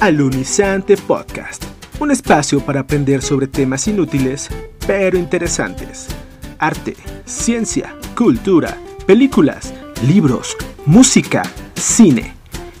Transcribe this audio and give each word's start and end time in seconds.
Alunizante 0.00 0.96
Podcast, 0.96 1.64
un 1.98 2.12
espacio 2.12 2.60
para 2.60 2.78
aprender 2.78 3.20
sobre 3.20 3.48
temas 3.48 3.88
inútiles 3.88 4.48
pero 4.86 5.18
interesantes. 5.18 6.06
Arte, 6.60 6.94
ciencia, 7.24 7.96
cultura, 8.14 8.78
películas, 9.08 9.74
libros, 10.06 10.56
música, 10.86 11.42
cine 11.74 12.32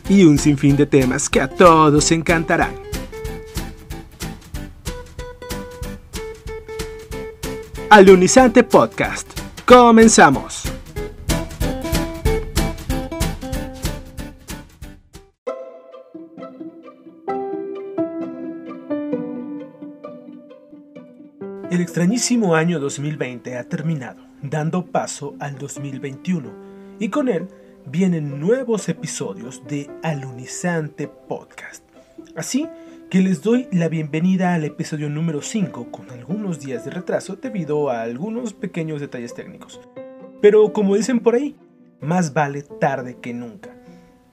y 0.08 0.22
un 0.22 0.38
sinfín 0.38 0.76
de 0.76 0.86
temas 0.86 1.28
que 1.28 1.40
a 1.40 1.48
todos 1.48 2.12
encantarán. 2.12 2.76
Alunizante 7.90 8.62
Podcast. 8.62 9.28
Comenzamos. 9.66 10.67
El 21.70 21.82
extrañísimo 21.82 22.54
año 22.54 22.80
2020 22.80 23.58
ha 23.58 23.64
terminado, 23.64 24.22
dando 24.40 24.86
paso 24.86 25.34
al 25.38 25.58
2021, 25.58 26.50
y 26.98 27.10
con 27.10 27.28
él 27.28 27.46
vienen 27.84 28.40
nuevos 28.40 28.88
episodios 28.88 29.62
de 29.68 29.90
Alunizante 30.02 31.08
Podcast. 31.08 31.84
Así 32.34 32.66
que 33.10 33.20
les 33.20 33.42
doy 33.42 33.68
la 33.70 33.88
bienvenida 33.88 34.54
al 34.54 34.64
episodio 34.64 35.10
número 35.10 35.42
5 35.42 35.90
con 35.90 36.10
algunos 36.10 36.58
días 36.58 36.86
de 36.86 36.90
retraso 36.90 37.36
debido 37.36 37.90
a 37.90 38.00
algunos 38.00 38.54
pequeños 38.54 39.02
detalles 39.02 39.34
técnicos. 39.34 39.78
Pero 40.40 40.72
como 40.72 40.96
dicen 40.96 41.20
por 41.20 41.34
ahí, 41.34 41.54
más 42.00 42.32
vale 42.32 42.62
tarde 42.62 43.18
que 43.20 43.34
nunca. 43.34 43.76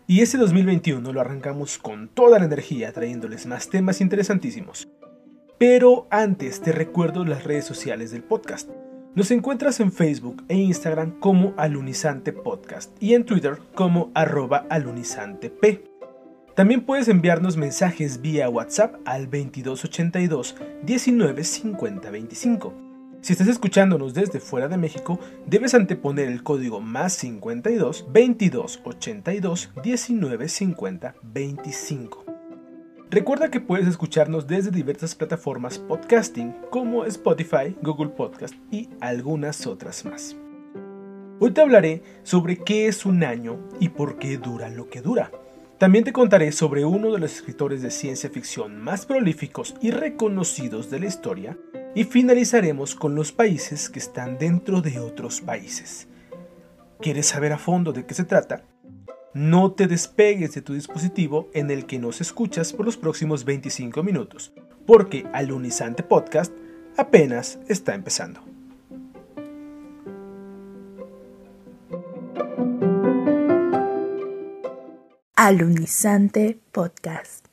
Y 0.07 0.21
ese 0.21 0.37
2021 0.37 1.11
lo 1.11 1.19
arrancamos 1.19 1.79
con 1.79 2.07
toda 2.07 2.39
la 2.39 2.45
energía 2.45 2.93
trayéndoles 2.93 3.45
más 3.45 3.69
temas 3.69 3.99
interesantísimos. 3.99 4.87
Pero 5.57 6.07
antes 6.09 6.59
te 6.61 6.73
recuerdo 6.73 7.23
las 7.23 7.45
redes 7.45 7.63
sociales 7.63 8.11
del 8.11 8.23
podcast. 8.23 8.69
Nos 9.15 9.31
encuentras 9.31 9.79
en 9.79 9.93
Facebook 9.93 10.43
e 10.49 10.55
Instagram 10.57 11.19
como 11.21 11.53
Alunizante 11.55 12.33
Podcast 12.33 12.91
y 13.01 13.13
en 13.13 13.23
Twitter 13.23 13.59
como 13.73 14.11
arroba 14.13 14.65
alunizantep. 14.69 15.55
También 16.55 16.81
puedes 16.85 17.07
enviarnos 17.07 17.55
mensajes 17.55 18.19
vía 18.21 18.49
WhatsApp 18.49 18.95
al 19.05 19.29
2282 19.29 20.57
195025. 20.83 22.73
Si 23.21 23.31
estás 23.31 23.47
escuchándonos 23.47 24.13
desde 24.13 24.41
fuera 24.41 24.67
de 24.67 24.75
México, 24.77 25.19
debes 25.47 25.73
anteponer 25.73 26.27
el 26.27 26.43
código 26.43 26.81
más 26.81 27.13
52 27.13 28.07
2282 28.13 29.71
1950 30.09 31.15
25. 31.23 32.24
Recuerda 33.15 33.49
que 33.49 33.61
puedes 33.61 33.87
escucharnos 33.87 34.45
desde 34.45 34.71
diversas 34.71 35.15
plataformas 35.15 35.79
podcasting 35.79 36.53
como 36.69 37.05
Spotify, 37.05 37.73
Google 37.81 38.09
Podcast 38.09 38.53
y 38.71 38.89
algunas 38.99 39.65
otras 39.67 40.03
más. 40.03 40.35
Hoy 41.39 41.51
te 41.51 41.61
hablaré 41.61 42.03
sobre 42.23 42.57
qué 42.57 42.89
es 42.89 43.05
un 43.05 43.23
año 43.23 43.69
y 43.79 43.87
por 43.87 44.19
qué 44.19 44.37
dura 44.37 44.67
lo 44.67 44.89
que 44.89 44.99
dura. 44.99 45.31
También 45.77 46.03
te 46.03 46.11
contaré 46.11 46.51
sobre 46.51 46.83
uno 46.83 47.13
de 47.13 47.19
los 47.19 47.31
escritores 47.31 47.81
de 47.81 47.89
ciencia 47.89 48.29
ficción 48.29 48.81
más 48.81 49.05
prolíficos 49.05 49.75
y 49.81 49.91
reconocidos 49.91 50.89
de 50.89 50.99
la 50.99 51.05
historia 51.05 51.57
y 51.95 52.03
finalizaremos 52.03 52.95
con 52.95 53.15
los 53.15 53.31
países 53.31 53.89
que 53.89 53.99
están 53.99 54.37
dentro 54.37 54.81
de 54.81 54.99
otros 54.99 55.39
países. 55.39 56.09
¿Quieres 56.99 57.27
saber 57.27 57.53
a 57.53 57.57
fondo 57.57 57.93
de 57.93 58.05
qué 58.05 58.13
se 58.13 58.25
trata? 58.25 58.65
No 59.35 59.73
te 59.73 59.87
despegues 59.87 60.53
de 60.53 60.61
tu 60.61 60.75
dispositivo 60.75 61.49
en 61.53 61.69
el 61.69 61.85
que 61.85 61.99
nos 61.99 62.21
escuchas 62.21 62.71
por 62.71 62.85
los 62.85 62.95
próximos 62.95 63.43
25 63.43 64.01
minutos, 64.01 64.53
porque 64.85 65.27
Alunizante 65.33 66.03
Podcast 66.03 66.53
apenas 66.95 67.59
está 67.67 67.95
empezando. 67.95 68.39
Alunizante 75.35 76.57
Podcast. 76.71 77.47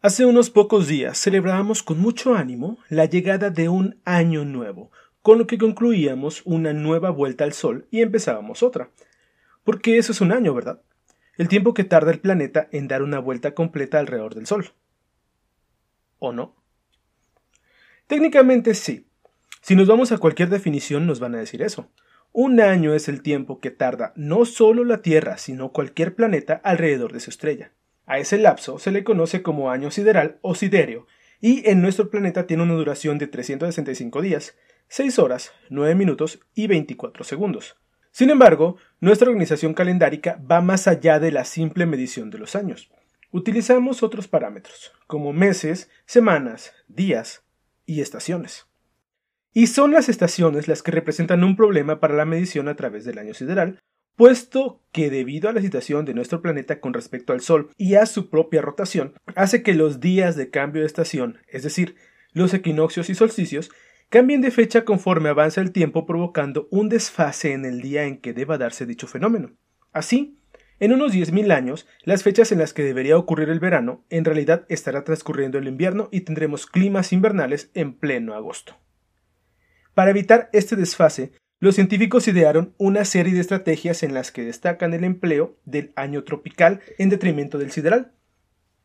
Hace 0.00 0.24
unos 0.24 0.48
pocos 0.48 0.86
días 0.86 1.20
celebrábamos 1.20 1.82
con 1.82 2.00
mucho 2.00 2.34
ánimo 2.34 2.78
la 2.88 3.04
llegada 3.04 3.50
de 3.50 3.68
un 3.68 4.00
año 4.06 4.46
nuevo, 4.46 4.90
con 5.20 5.36
lo 5.36 5.46
que 5.46 5.58
concluíamos 5.58 6.40
una 6.46 6.72
nueva 6.72 7.10
vuelta 7.10 7.44
al 7.44 7.52
Sol 7.52 7.86
y 7.90 8.00
empezábamos 8.00 8.62
otra. 8.62 8.88
Porque 9.68 9.98
eso 9.98 10.12
es 10.12 10.22
un 10.22 10.32
año, 10.32 10.54
¿verdad? 10.54 10.80
El 11.36 11.46
tiempo 11.46 11.74
que 11.74 11.84
tarda 11.84 12.10
el 12.10 12.20
planeta 12.20 12.70
en 12.72 12.88
dar 12.88 13.02
una 13.02 13.18
vuelta 13.18 13.52
completa 13.52 13.98
alrededor 13.98 14.34
del 14.34 14.46
Sol. 14.46 14.72
¿O 16.18 16.32
no? 16.32 16.56
Técnicamente 18.06 18.72
sí. 18.72 19.10
Si 19.60 19.76
nos 19.76 19.86
vamos 19.86 20.10
a 20.10 20.16
cualquier 20.16 20.48
definición 20.48 21.06
nos 21.06 21.20
van 21.20 21.34
a 21.34 21.38
decir 21.38 21.60
eso. 21.60 21.90
Un 22.32 22.62
año 22.62 22.94
es 22.94 23.10
el 23.10 23.20
tiempo 23.20 23.60
que 23.60 23.70
tarda 23.70 24.14
no 24.16 24.46
solo 24.46 24.84
la 24.84 25.02
Tierra, 25.02 25.36
sino 25.36 25.70
cualquier 25.70 26.14
planeta 26.14 26.62
alrededor 26.64 27.12
de 27.12 27.20
su 27.20 27.28
estrella. 27.28 27.72
A 28.06 28.18
ese 28.18 28.38
lapso 28.38 28.78
se 28.78 28.90
le 28.90 29.04
conoce 29.04 29.42
como 29.42 29.70
año 29.70 29.90
sideral 29.90 30.38
o 30.40 30.54
siderio, 30.54 31.06
y 31.42 31.68
en 31.68 31.82
nuestro 31.82 32.08
planeta 32.08 32.46
tiene 32.46 32.62
una 32.62 32.72
duración 32.72 33.18
de 33.18 33.26
365 33.26 34.22
días, 34.22 34.56
6 34.88 35.18
horas, 35.18 35.52
9 35.68 35.94
minutos 35.94 36.40
y 36.54 36.68
24 36.68 37.22
segundos. 37.22 37.76
Sin 38.10 38.30
embargo, 38.30 38.76
nuestra 39.00 39.28
organización 39.28 39.74
calendárica 39.74 40.40
va 40.50 40.60
más 40.60 40.88
allá 40.88 41.20
de 41.20 41.32
la 41.32 41.44
simple 41.44 41.86
medición 41.86 42.30
de 42.30 42.38
los 42.38 42.56
años. 42.56 42.90
Utilizamos 43.30 44.02
otros 44.02 44.26
parámetros, 44.26 44.92
como 45.06 45.32
meses, 45.32 45.90
semanas, 46.06 46.72
días 46.88 47.44
y 47.84 48.00
estaciones. 48.00 48.66
Y 49.52 49.66
son 49.66 49.92
las 49.92 50.08
estaciones 50.08 50.68
las 50.68 50.82
que 50.82 50.90
representan 50.90 51.44
un 51.44 51.56
problema 51.56 52.00
para 52.00 52.14
la 52.14 52.24
medición 52.24 52.68
a 52.68 52.76
través 52.76 53.04
del 53.04 53.18
año 53.18 53.34
sideral, 53.34 53.78
puesto 54.16 54.82
que 54.92 55.10
debido 55.10 55.48
a 55.48 55.52
la 55.52 55.60
situación 55.60 56.04
de 56.04 56.14
nuestro 56.14 56.42
planeta 56.42 56.80
con 56.80 56.92
respecto 56.92 57.32
al 57.32 57.40
Sol 57.40 57.70
y 57.76 57.94
a 57.94 58.06
su 58.06 58.30
propia 58.30 58.62
rotación, 58.62 59.14
hace 59.36 59.62
que 59.62 59.74
los 59.74 60.00
días 60.00 60.34
de 60.34 60.50
cambio 60.50 60.82
de 60.82 60.86
estación, 60.86 61.38
es 61.48 61.62
decir, 61.62 61.96
los 62.32 62.52
equinoccios 62.52 63.10
y 63.10 63.14
solsticios, 63.14 63.70
cambien 64.08 64.40
de 64.40 64.50
fecha 64.50 64.84
conforme 64.84 65.28
avanza 65.28 65.60
el 65.60 65.72
tiempo 65.72 66.06
provocando 66.06 66.68
un 66.70 66.88
desfase 66.88 67.52
en 67.52 67.64
el 67.64 67.80
día 67.80 68.04
en 68.04 68.18
que 68.18 68.32
deba 68.32 68.58
darse 68.58 68.86
dicho 68.86 69.06
fenómeno. 69.06 69.52
Así, 69.92 70.38
en 70.80 70.92
unos 70.92 71.12
10.000 71.12 71.52
años, 71.52 71.86
las 72.04 72.22
fechas 72.22 72.52
en 72.52 72.58
las 72.58 72.72
que 72.72 72.84
debería 72.84 73.18
ocurrir 73.18 73.48
el 73.50 73.60
verano 73.60 74.04
en 74.10 74.24
realidad 74.24 74.64
estará 74.68 75.04
transcurriendo 75.04 75.58
el 75.58 75.66
invierno 75.66 76.08
y 76.12 76.20
tendremos 76.20 76.66
climas 76.66 77.12
invernales 77.12 77.70
en 77.74 77.94
pleno 77.94 78.34
agosto. 78.34 78.76
Para 79.94 80.10
evitar 80.10 80.48
este 80.52 80.76
desfase, 80.76 81.32
los 81.58 81.74
científicos 81.74 82.28
idearon 82.28 82.74
una 82.78 83.04
serie 83.04 83.34
de 83.34 83.40
estrategias 83.40 84.04
en 84.04 84.14
las 84.14 84.30
que 84.30 84.44
destacan 84.44 84.94
el 84.94 85.02
empleo 85.02 85.58
del 85.64 85.92
año 85.96 86.22
tropical 86.22 86.80
en 86.98 87.08
detrimento 87.08 87.58
del 87.58 87.72
sideral. 87.72 88.12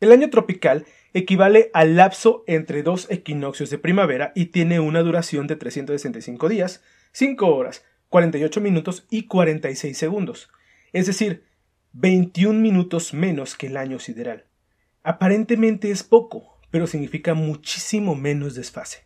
El 0.03 0.11
año 0.11 0.29
tropical 0.29 0.85
equivale 1.13 1.71
al 1.73 1.95
lapso 1.95 2.43
entre 2.45 2.83
dos 2.83 3.07
equinoccios 3.09 3.69
de 3.69 3.77
primavera 3.77 4.33
y 4.35 4.47
tiene 4.47 4.81
una 4.81 4.99
duración 4.99 5.47
de 5.47 5.55
365 5.55 6.49
días, 6.49 6.83
5 7.13 7.47
horas, 7.47 7.85
48 8.09 8.59
minutos 8.59 9.07
y 9.09 9.27
46 9.27 9.97
segundos, 9.97 10.49
es 10.91 11.07
decir, 11.07 11.45
21 11.93 12.59
minutos 12.59 13.13
menos 13.13 13.55
que 13.55 13.67
el 13.67 13.77
año 13.77 13.97
sideral. 13.97 14.43
Aparentemente 15.03 15.89
es 15.89 16.03
poco, 16.03 16.59
pero 16.69 16.85
significa 16.85 17.33
muchísimo 17.33 18.13
menos 18.13 18.55
desfase. 18.55 19.05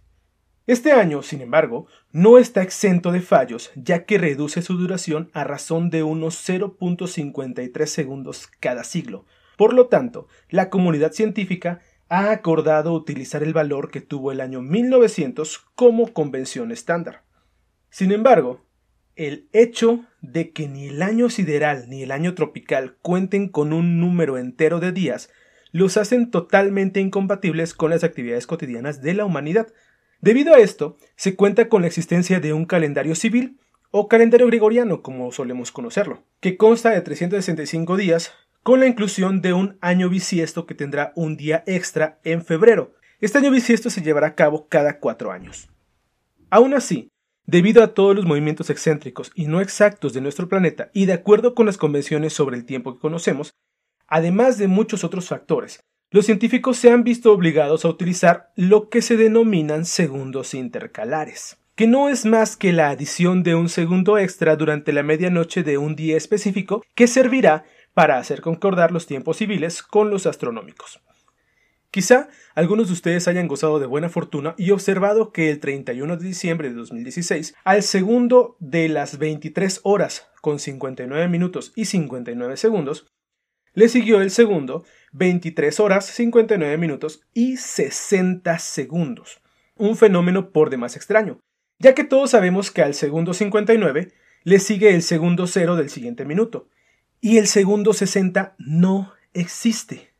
Este 0.65 0.93
año, 0.93 1.21
sin 1.21 1.41
embargo, 1.41 1.85
no 2.11 2.39
está 2.39 2.63
exento 2.63 3.11
de 3.11 3.21
fallos, 3.21 3.69
ya 3.75 4.05
que 4.05 4.17
reduce 4.17 4.63
su 4.63 4.75
duración 4.79 5.29
a 5.33 5.43
razón 5.43 5.91
de 5.91 6.01
unos 6.01 6.43
0.53 6.49 7.85
segundos 7.85 8.47
cada 8.59 8.83
siglo. 8.83 9.27
Por 9.57 9.73
lo 9.73 9.87
tanto, 9.87 10.27
la 10.49 10.69
comunidad 10.69 11.11
científica 11.11 11.81
ha 12.07 12.31
acordado 12.31 12.93
utilizar 12.93 13.43
el 13.43 13.53
valor 13.53 13.91
que 13.91 13.99
tuvo 13.99 14.31
el 14.31 14.39
año 14.39 14.61
1900 14.61 15.65
como 15.75 16.13
convención 16.13 16.71
estándar. 16.71 17.23
Sin 17.89 18.11
embargo, 18.11 18.65
el 19.15 19.49
hecho 19.51 20.05
de 20.21 20.51
que 20.51 20.67
ni 20.67 20.87
el 20.87 21.01
año 21.01 21.29
sideral 21.29 21.89
ni 21.89 22.03
el 22.03 22.11
año 22.11 22.35
tropical 22.35 22.97
cuenten 23.01 23.49
con 23.49 23.73
un 23.73 23.99
número 23.99 24.37
entero 24.37 24.79
de 24.79 24.91
días 24.91 25.29
los 25.71 25.97
hacen 25.97 26.31
totalmente 26.31 26.99
incompatibles 26.99 27.73
con 27.73 27.89
las 27.89 28.03
actividades 28.03 28.47
cotidianas 28.47 29.01
de 29.01 29.15
la 29.15 29.25
humanidad. 29.25 29.67
Debido 30.21 30.53
a 30.53 30.59
esto, 30.59 30.97
se 31.15 31.35
cuenta 31.35 31.67
con 31.67 31.81
la 31.81 31.87
existencia 31.87 32.39
de 32.39 32.53
un 32.53 32.65
calendario 32.65 33.15
civil 33.15 33.59
o 33.91 34.07
calendario 34.07 34.47
gregoriano, 34.47 35.01
como 35.01 35.31
solemos 35.31 35.71
conocerlo, 35.71 36.23
que 36.39 36.57
consta 36.57 36.91
de 36.91 37.01
365 37.01 37.97
días 37.97 38.31
con 38.67 38.81
la 38.81 38.87
inclusión 38.87 39.41
de 39.41 39.53
un 39.53 39.77
año 39.79 40.09
bisiesto 40.09 40.65
que 40.65 40.75
tendrá 40.75 41.13
un 41.15 41.37
día 41.37 41.63
extra 41.67 42.19
en 42.25 42.43
febrero. 42.43 42.95
Este 43.21 43.37
año 43.37 43.49
bisiesto 43.49 43.89
se 43.89 44.01
llevará 44.01 44.27
a 44.27 44.35
cabo 44.35 44.67
cada 44.67 44.99
cuatro 44.99 45.31
años. 45.31 45.69
Aún 46.49 46.73
así, 46.73 47.07
debido 47.45 47.81
a 47.81 47.93
todos 47.93 48.13
los 48.13 48.25
movimientos 48.25 48.69
excéntricos 48.69 49.31
y 49.35 49.47
no 49.47 49.61
exactos 49.61 50.11
de 50.11 50.19
nuestro 50.19 50.49
planeta 50.49 50.91
y 50.93 51.05
de 51.05 51.13
acuerdo 51.13 51.55
con 51.55 51.65
las 51.65 51.77
convenciones 51.77 52.33
sobre 52.33 52.57
el 52.57 52.65
tiempo 52.65 52.93
que 52.93 52.99
conocemos, 52.99 53.53
Además 54.07 54.57
de 54.57 54.67
muchos 54.67 55.03
otros 55.03 55.27
factores, 55.27 55.81
los 56.11 56.25
científicos 56.25 56.77
se 56.77 56.91
han 56.91 57.03
visto 57.03 57.33
obligados 57.33 57.83
a 57.83 57.89
utilizar 57.89 58.51
lo 58.55 58.89
que 58.89 59.01
se 59.01 59.17
denominan 59.17 59.85
segundos 59.85 60.53
intercalares, 60.53 61.57
que 61.75 61.87
no 61.87 62.07
es 62.07 62.25
más 62.25 62.55
que 62.55 62.71
la 62.71 62.89
adición 62.89 63.43
de 63.43 63.55
un 63.55 63.67
segundo 63.67 64.17
extra 64.17 64.55
durante 64.55 64.93
la 64.93 65.03
medianoche 65.03 65.63
de 65.63 65.77
un 65.77 65.97
día 65.97 66.15
específico 66.15 66.83
que 66.95 67.07
servirá 67.07 67.65
para 67.97 68.19
hacer 68.19 68.41
concordar 68.41 68.91
los 68.91 69.07
tiempos 69.07 69.37
civiles 69.37 69.81
con 69.81 70.11
los 70.11 70.27
astronómicos. 70.27 71.01
Quizá 71.89 72.29
algunos 72.53 72.89
de 72.89 72.93
ustedes 72.93 73.27
hayan 73.27 73.47
gozado 73.47 73.79
de 73.79 73.87
buena 73.87 74.07
fortuna 74.07 74.53
y 74.55 74.69
observado 74.69 75.31
que 75.31 75.49
el 75.49 75.59
31 75.59 76.17
de 76.17 76.27
diciembre 76.27 76.69
de 76.69 76.75
2016, 76.75 77.55
al 77.63 77.81
segundo 77.81 78.55
de 78.59 78.87
las 78.87 79.17
23 79.17 79.79
horas 79.81 80.27
con 80.41 80.59
59 80.59 81.27
minutos 81.27 81.73
y 81.75 81.85
59 81.85 82.57
segundos, 82.57 83.07
le 83.73 83.89
siguió 83.89 84.21
el 84.21 84.29
segundo 84.29 84.83
23 85.13 85.79
horas 85.79 86.05
59 86.05 86.77
minutos 86.77 87.21
y 87.33 87.57
60 87.57 88.59
segundos. 88.59 89.41
Un 89.75 89.97
fenómeno 89.97 90.51
por 90.51 90.69
demás 90.69 90.95
extraño, 90.95 91.39
ya 91.79 91.95
que 91.95 92.03
todos 92.03 92.29
sabemos 92.29 92.69
que 92.69 92.83
al 92.83 92.93
segundo 92.93 93.33
59 93.33 94.13
le 94.43 94.59
sigue 94.59 94.93
el 94.93 95.01
segundo 95.01 95.47
cero 95.47 95.75
del 95.75 95.89
siguiente 95.89 96.25
minuto, 96.25 96.69
y 97.21 97.37
el 97.37 97.47
segundo 97.47 97.93
60 97.93 98.55
no 98.57 99.13
existe. 99.33 100.13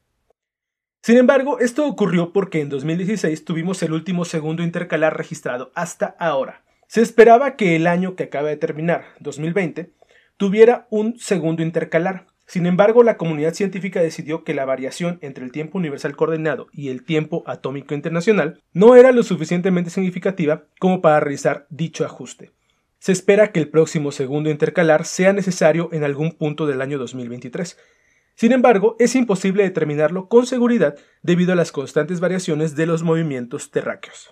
Sin 1.01 1.17
embargo, 1.17 1.59
esto 1.59 1.87
ocurrió 1.87 2.33
porque 2.33 2.59
en 2.59 2.69
2016 2.69 3.45
tuvimos 3.45 3.81
el 3.81 3.93
último 3.93 4.25
segundo 4.25 4.63
intercalar 4.63 5.15
registrado 5.15 5.71
hasta 5.73 6.15
ahora. 6.19 6.65
Se 6.87 7.01
esperaba 7.01 7.55
que 7.55 7.75
el 7.75 7.87
año 7.87 8.15
que 8.15 8.23
acaba 8.23 8.49
de 8.49 8.57
terminar, 8.57 9.05
2020, 9.19 9.93
tuviera 10.37 10.87
un 10.89 11.17
segundo 11.19 11.63
intercalar. 11.63 12.27
Sin 12.45 12.65
embargo, 12.65 13.03
la 13.03 13.17
comunidad 13.17 13.53
científica 13.53 14.01
decidió 14.01 14.43
que 14.43 14.53
la 14.53 14.65
variación 14.65 15.19
entre 15.21 15.43
el 15.43 15.51
tiempo 15.51 15.77
universal 15.77 16.15
coordenado 16.15 16.67
y 16.71 16.89
el 16.89 17.03
tiempo 17.03 17.43
atómico 17.45 17.93
internacional 17.93 18.61
no 18.73 18.95
era 18.95 19.11
lo 19.11 19.23
suficientemente 19.23 19.89
significativa 19.89 20.63
como 20.79 21.01
para 21.01 21.19
realizar 21.19 21.67
dicho 21.69 22.05
ajuste. 22.05 22.56
Se 22.99 23.11
espera 23.11 23.51
que 23.51 23.59
el 23.59 23.69
próximo 23.69 24.11
segundo 24.11 24.49
intercalar 24.49 25.05
sea 25.05 25.33
necesario 25.33 25.89
en 25.91 26.03
algún 26.03 26.31
punto 26.31 26.65
del 26.65 26.81
año 26.81 26.97
2023, 26.97 27.77
sin 28.37 28.51
embargo, 28.51 28.95
es 28.99 29.15
imposible 29.15 29.63
determinarlo 29.63 30.29
con 30.29 30.45
seguridad 30.45 30.95
debido 31.23 31.53
a 31.53 31.55
las 31.55 31.71
constantes 31.71 32.19
variaciones 32.19 32.75
de 32.75 32.85
los 32.85 33.01
movimientos 33.01 33.71
terráqueos. 33.71 34.29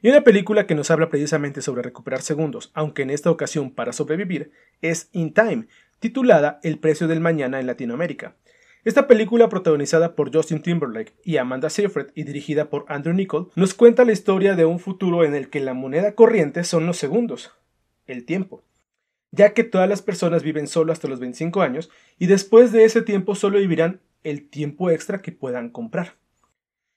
Y 0.00 0.08
una 0.08 0.22
película 0.22 0.64
que 0.64 0.76
nos 0.76 0.92
habla 0.92 1.10
precisamente 1.10 1.62
sobre 1.62 1.82
recuperar 1.82 2.22
segundos, 2.22 2.70
aunque 2.74 3.02
en 3.02 3.10
esta 3.10 3.32
ocasión 3.32 3.72
para 3.72 3.92
sobrevivir, 3.92 4.52
es 4.80 5.08
In 5.10 5.34
Time, 5.34 5.66
titulada 5.98 6.60
El 6.62 6.78
precio 6.78 7.08
del 7.08 7.18
mañana 7.18 7.58
en 7.58 7.66
Latinoamérica. 7.66 8.36
Esta 8.88 9.06
película, 9.06 9.50
protagonizada 9.50 10.14
por 10.14 10.34
Justin 10.34 10.62
Timberlake 10.62 11.12
y 11.22 11.36
Amanda 11.36 11.68
Seyfried 11.68 12.06
y 12.14 12.22
dirigida 12.22 12.70
por 12.70 12.86
Andrew 12.88 13.14
Nichol, 13.14 13.50
nos 13.54 13.74
cuenta 13.74 14.06
la 14.06 14.12
historia 14.12 14.56
de 14.56 14.64
un 14.64 14.78
futuro 14.78 15.24
en 15.24 15.34
el 15.34 15.50
que 15.50 15.60
la 15.60 15.74
moneda 15.74 16.14
corriente 16.14 16.64
son 16.64 16.86
los 16.86 16.96
segundos, 16.96 17.52
el 18.06 18.24
tiempo 18.24 18.64
ya 19.30 19.52
que 19.52 19.62
todas 19.62 19.90
las 19.90 20.00
personas 20.00 20.42
viven 20.42 20.66
solo 20.66 20.90
hasta 20.90 21.06
los 21.06 21.20
25 21.20 21.60
años 21.60 21.90
y 22.18 22.28
después 22.28 22.72
de 22.72 22.84
ese 22.84 23.02
tiempo 23.02 23.34
solo 23.34 23.58
vivirán 23.58 24.00
el 24.24 24.48
tiempo 24.48 24.90
extra 24.90 25.20
que 25.20 25.32
puedan 25.32 25.68
comprar. 25.68 26.14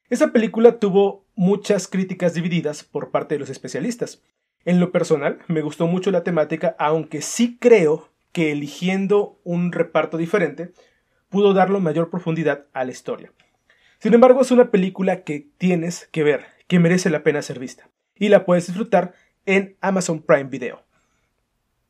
Esta 0.10 0.32
película 0.32 0.80
tuvo 0.80 1.26
muchas 1.36 1.90
críticas 1.90 2.34
divididas 2.34 2.86
por 2.86 3.12
parte 3.12 3.36
de 3.36 3.40
los 3.40 3.50
especialistas. 3.50 4.24
En 4.64 4.80
lo 4.80 4.94
personal, 4.94 5.40
me 5.50 5.62
gustó 5.62 5.88
mucho 5.88 6.10
la 6.10 6.24
temática, 6.24 6.74
aunque 6.80 7.22
sí 7.22 7.58
creo 7.60 8.08
que 8.32 8.54
eligiendo 8.54 9.42
un 9.44 9.74
reparto 9.74 10.16
diferente 10.16 10.72
pudo 11.32 11.54
darle 11.54 11.80
mayor 11.80 12.12
profundidad 12.12 12.68
a 12.74 12.84
la 12.84 12.92
historia. 12.92 13.32
Sin 13.98 14.14
embargo, 14.14 14.42
es 14.42 14.52
una 14.52 14.70
película 14.70 15.24
que 15.24 15.48
tienes 15.58 16.08
que 16.12 16.24
ver, 16.24 16.46
que 16.68 16.78
merece 16.78 17.10
la 17.10 17.24
pena 17.24 17.42
ser 17.42 17.58
vista, 17.58 17.90
y 18.16 18.30
la 18.30 18.46
puedes 18.46 18.68
disfrutar 18.68 19.14
en 19.46 19.78
Amazon 19.82 20.22
Prime 20.22 20.50
Video. 20.50 20.84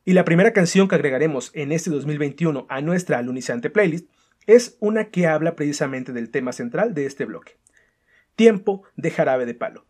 Y 0.05 0.13
la 0.13 0.23
primera 0.23 0.53
canción 0.53 0.87
que 0.87 0.95
agregaremos 0.95 1.51
en 1.53 1.71
este 1.71 1.89
2021 1.89 2.67
a 2.69 2.81
nuestra 2.81 3.17
alunizante 3.17 3.69
playlist 3.69 4.09
es 4.45 4.77
una 4.79 5.09
que 5.09 5.27
habla 5.27 5.55
precisamente 5.55 6.13
del 6.13 6.29
tema 6.29 6.53
central 6.53 6.93
de 6.93 7.05
este 7.05 7.25
bloque. 7.25 7.57
Tiempo 8.35 8.83
de 8.95 9.11
jarabe 9.11 9.45
de 9.45 9.53
palo. 9.53 9.85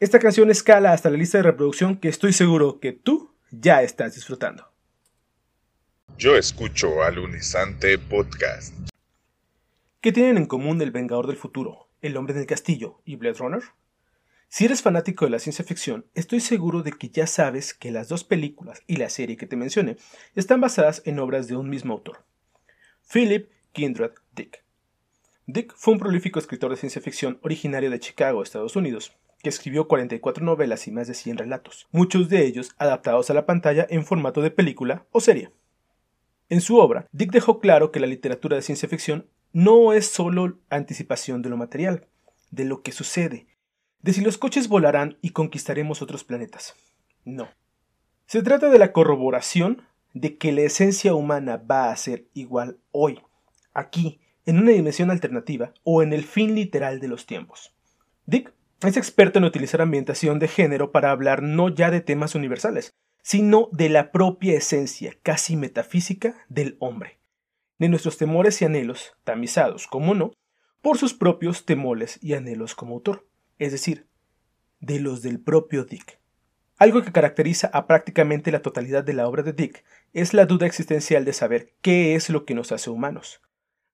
Esta 0.00 0.18
canción 0.18 0.50
escala 0.50 0.92
hasta 0.92 1.10
la 1.10 1.16
lista 1.16 1.38
de 1.38 1.42
reproducción 1.42 1.96
que 1.96 2.08
estoy 2.08 2.32
seguro 2.32 2.80
que 2.80 2.92
tú 2.92 3.34
ya 3.50 3.82
estás 3.82 4.14
disfrutando. 4.14 4.70
Yo 6.18 6.34
escucho 6.34 7.04
Alunizante 7.04 7.96
Podcast. 7.96 8.74
¿Qué 10.00 10.10
tienen 10.10 10.36
en 10.36 10.46
común 10.46 10.82
El 10.82 10.90
Vengador 10.90 11.28
del 11.28 11.36
Futuro, 11.36 11.90
El 12.02 12.16
Hombre 12.16 12.34
del 12.34 12.44
Castillo 12.44 13.00
y 13.04 13.14
Blade 13.14 13.38
Runner? 13.38 13.62
Si 14.48 14.64
eres 14.64 14.82
fanático 14.82 15.26
de 15.26 15.30
la 15.30 15.38
ciencia 15.38 15.64
ficción, 15.64 16.06
estoy 16.16 16.40
seguro 16.40 16.82
de 16.82 16.90
que 16.90 17.08
ya 17.10 17.28
sabes 17.28 17.72
que 17.72 17.92
las 17.92 18.08
dos 18.08 18.24
películas 18.24 18.82
y 18.88 18.96
la 18.96 19.10
serie 19.10 19.36
que 19.36 19.46
te 19.46 19.54
mencioné 19.54 19.96
están 20.34 20.60
basadas 20.60 21.02
en 21.04 21.20
obras 21.20 21.46
de 21.46 21.54
un 21.54 21.70
mismo 21.70 21.92
autor, 21.92 22.24
Philip 23.12 23.52
Kindred 23.70 24.10
Dick. 24.34 24.64
Dick 25.46 25.72
fue 25.76 25.94
un 25.94 26.00
prolífico 26.00 26.40
escritor 26.40 26.72
de 26.72 26.78
ciencia 26.78 27.00
ficción 27.00 27.38
originario 27.42 27.90
de 27.90 28.00
Chicago, 28.00 28.42
Estados 28.42 28.74
Unidos, 28.74 29.12
que 29.40 29.50
escribió 29.50 29.86
44 29.86 30.44
novelas 30.44 30.88
y 30.88 30.90
más 30.90 31.06
de 31.06 31.14
100 31.14 31.38
relatos, 31.38 31.86
muchos 31.92 32.28
de 32.28 32.44
ellos 32.44 32.70
adaptados 32.76 33.30
a 33.30 33.34
la 33.34 33.46
pantalla 33.46 33.86
en 33.88 34.04
formato 34.04 34.42
de 34.42 34.50
película 34.50 35.06
o 35.12 35.20
serie. 35.20 35.52
En 36.48 36.60
su 36.60 36.78
obra, 36.78 37.06
Dick 37.12 37.30
dejó 37.30 37.60
claro 37.60 37.92
que 37.92 38.00
la 38.00 38.06
literatura 38.06 38.56
de 38.56 38.62
ciencia 38.62 38.88
ficción 38.88 39.26
no 39.52 39.92
es 39.92 40.06
solo 40.06 40.58
anticipación 40.70 41.42
de 41.42 41.50
lo 41.50 41.56
material, 41.56 42.06
de 42.50 42.64
lo 42.64 42.82
que 42.82 42.92
sucede, 42.92 43.46
de 44.00 44.12
si 44.12 44.20
los 44.20 44.38
coches 44.38 44.68
volarán 44.68 45.18
y 45.20 45.30
conquistaremos 45.30 46.00
otros 46.00 46.24
planetas. 46.24 46.74
No. 47.24 47.48
Se 48.26 48.42
trata 48.42 48.70
de 48.70 48.78
la 48.78 48.92
corroboración 48.92 49.82
de 50.14 50.36
que 50.38 50.52
la 50.52 50.62
esencia 50.62 51.14
humana 51.14 51.56
va 51.58 51.90
a 51.90 51.96
ser 51.96 52.26
igual 52.34 52.78
hoy, 52.92 53.20
aquí, 53.74 54.20
en 54.46 54.58
una 54.58 54.70
dimensión 54.70 55.10
alternativa 55.10 55.74
o 55.82 56.02
en 56.02 56.12
el 56.12 56.24
fin 56.24 56.54
literal 56.54 57.00
de 57.00 57.08
los 57.08 57.26
tiempos. 57.26 57.74
Dick 58.24 58.54
es 58.80 58.96
experto 58.96 59.38
en 59.38 59.44
utilizar 59.44 59.82
ambientación 59.82 60.38
de 60.38 60.48
género 60.48 60.92
para 60.92 61.10
hablar 61.10 61.42
no 61.42 61.68
ya 61.68 61.90
de 61.90 62.00
temas 62.00 62.34
universales, 62.34 62.94
sino 63.30 63.68
de 63.72 63.90
la 63.90 64.10
propia 64.10 64.56
esencia 64.56 65.14
casi 65.22 65.54
metafísica 65.54 66.34
del 66.48 66.78
hombre, 66.78 67.18
de 67.78 67.90
nuestros 67.90 68.16
temores 68.16 68.62
y 68.62 68.64
anhelos, 68.64 69.18
tamizados, 69.22 69.86
como 69.86 70.14
no, 70.14 70.32
por 70.80 70.96
sus 70.96 71.12
propios 71.12 71.66
temores 71.66 72.18
y 72.22 72.32
anhelos 72.32 72.74
como 72.74 72.94
autor 72.94 73.26
es 73.58 73.70
decir, 73.72 74.06
de 74.80 74.98
los 74.98 75.20
del 75.20 75.40
propio 75.40 75.84
Dick. 75.84 76.18
Algo 76.78 77.02
que 77.02 77.12
caracteriza 77.12 77.68
a 77.74 77.86
prácticamente 77.86 78.50
la 78.50 78.62
totalidad 78.62 79.04
de 79.04 79.12
la 79.12 79.28
obra 79.28 79.42
de 79.42 79.52
Dick 79.52 79.84
es 80.14 80.32
la 80.32 80.46
duda 80.46 80.66
existencial 80.66 81.26
de 81.26 81.34
saber 81.34 81.74
qué 81.82 82.14
es 82.14 82.30
lo 82.30 82.46
que 82.46 82.54
nos 82.54 82.72
hace 82.72 82.88
humanos. 82.88 83.42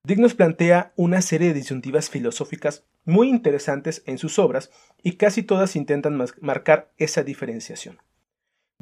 Dick 0.04 0.20
nos 0.20 0.34
plantea 0.34 0.92
una 0.94 1.22
serie 1.22 1.48
de 1.48 1.54
disyuntivas 1.54 2.08
filosóficas 2.08 2.84
muy 3.04 3.30
interesantes 3.30 4.04
en 4.06 4.16
sus 4.16 4.38
obras 4.38 4.70
y 5.02 5.16
casi 5.16 5.42
todas 5.42 5.74
intentan 5.74 6.24
marcar 6.40 6.92
esa 6.98 7.24
diferenciación. 7.24 7.98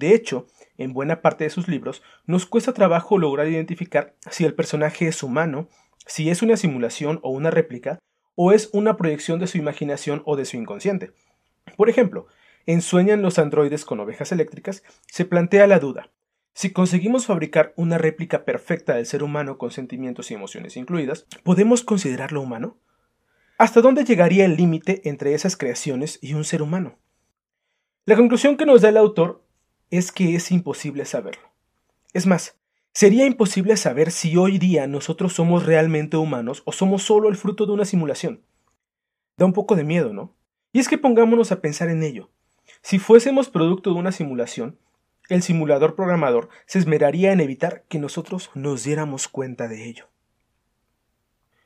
De 0.02 0.16
hecho, 0.16 0.49
en 0.78 0.94
buena 0.94 1.23
parte 1.23 1.44
de 1.44 1.50
sus 1.50 1.68
libros 1.68 2.02
nos 2.26 2.44
cuesta 2.44 2.73
trabajo 2.73 3.18
lograr 3.18 3.47
identificar 3.47 4.16
si 4.28 4.44
el 4.44 4.52
personaje 4.52 5.06
es 5.06 5.23
humano, 5.23 5.68
si 6.06 6.28
es 6.28 6.42
una 6.42 6.56
simulación 6.56 7.21
o 7.23 7.30
una 7.30 7.52
réplica, 7.52 8.00
o 8.35 8.50
es 8.50 8.68
una 8.73 8.97
proyección 8.97 9.38
de 9.38 9.47
su 9.47 9.59
imaginación 9.59 10.21
o 10.25 10.35
de 10.35 10.44
su 10.44 10.56
inconsciente. 10.56 11.12
Por 11.76 11.88
ejemplo, 11.88 12.26
en 12.66 12.82
Sueñan 12.82 13.23
los 13.23 13.38
androides 13.38 13.85
con 13.85 14.00
ovejas 14.00 14.32
eléctricas 14.32 14.82
se 15.06 15.25
plantea 15.25 15.68
la 15.68 15.78
duda. 15.78 16.11
Si 16.52 16.73
conseguimos 16.73 17.26
fabricar 17.26 17.73
una 17.76 17.97
réplica 17.97 18.44
perfecta 18.44 18.97
del 18.97 19.06
ser 19.06 19.23
humano 19.23 19.56
con 19.56 19.71
sentimientos 19.71 20.32
y 20.32 20.35
emociones 20.35 20.76
incluidas, 20.76 21.28
¿podemos 21.44 21.85
considerarlo 21.85 22.40
humano? 22.40 22.76
¿Hasta 23.56 23.80
dónde 23.80 24.02
llegaría 24.02 24.47
el 24.47 24.56
límite 24.56 25.09
entre 25.09 25.35
esas 25.35 25.56
creaciones 25.56 26.18
y 26.21 26.35
un 26.35 26.42
ser 26.42 26.61
humano? 26.61 26.99
La 28.04 28.16
conclusión 28.16 28.56
que 28.56 28.66
nos 28.66 28.82
da 28.82 28.88
el 28.88 28.97
autor 28.97 29.41
es 29.92 30.11
que 30.11 30.34
es 30.34 30.50
imposible 30.50 31.04
saberlo. 31.04 31.49
Es 32.12 32.26
más, 32.26 32.56
Sería 32.94 33.25
imposible 33.25 33.78
saber 33.78 34.11
si 34.11 34.37
hoy 34.37 34.58
día 34.58 34.87
nosotros 34.87 35.32
somos 35.32 35.64
realmente 35.64 36.18
humanos 36.18 36.62
o 36.66 36.72
somos 36.72 37.02
solo 37.02 37.30
el 37.30 37.37
fruto 37.37 37.64
de 37.64 37.72
una 37.72 37.87
simulación. 37.87 38.42
Da 39.38 39.46
un 39.46 39.54
poco 39.54 39.76
de 39.76 39.84
miedo, 39.84 40.12
¿no? 40.12 40.34
Y 40.72 40.78
es 40.78 40.88
que 40.88 40.99
pongámonos 40.99 41.52
a 41.52 41.62
pensar 41.62 41.88
en 41.88 42.02
ello. 42.02 42.28
Si 42.82 42.99
fuésemos 42.99 43.49
producto 43.49 43.90
de 43.90 43.99
una 43.99 44.12
simulación, 44.12 44.78
el 45.30 45.42
simulador 45.42 45.94
programador 45.94 46.50
se 46.66 46.80
esmeraría 46.80 47.32
en 47.32 47.40
evitar 47.40 47.84
que 47.88 47.99
nosotros 47.99 48.50
nos 48.54 48.84
diéramos 48.84 49.26
cuenta 49.26 49.68
de 49.68 49.88
ello. 49.88 50.08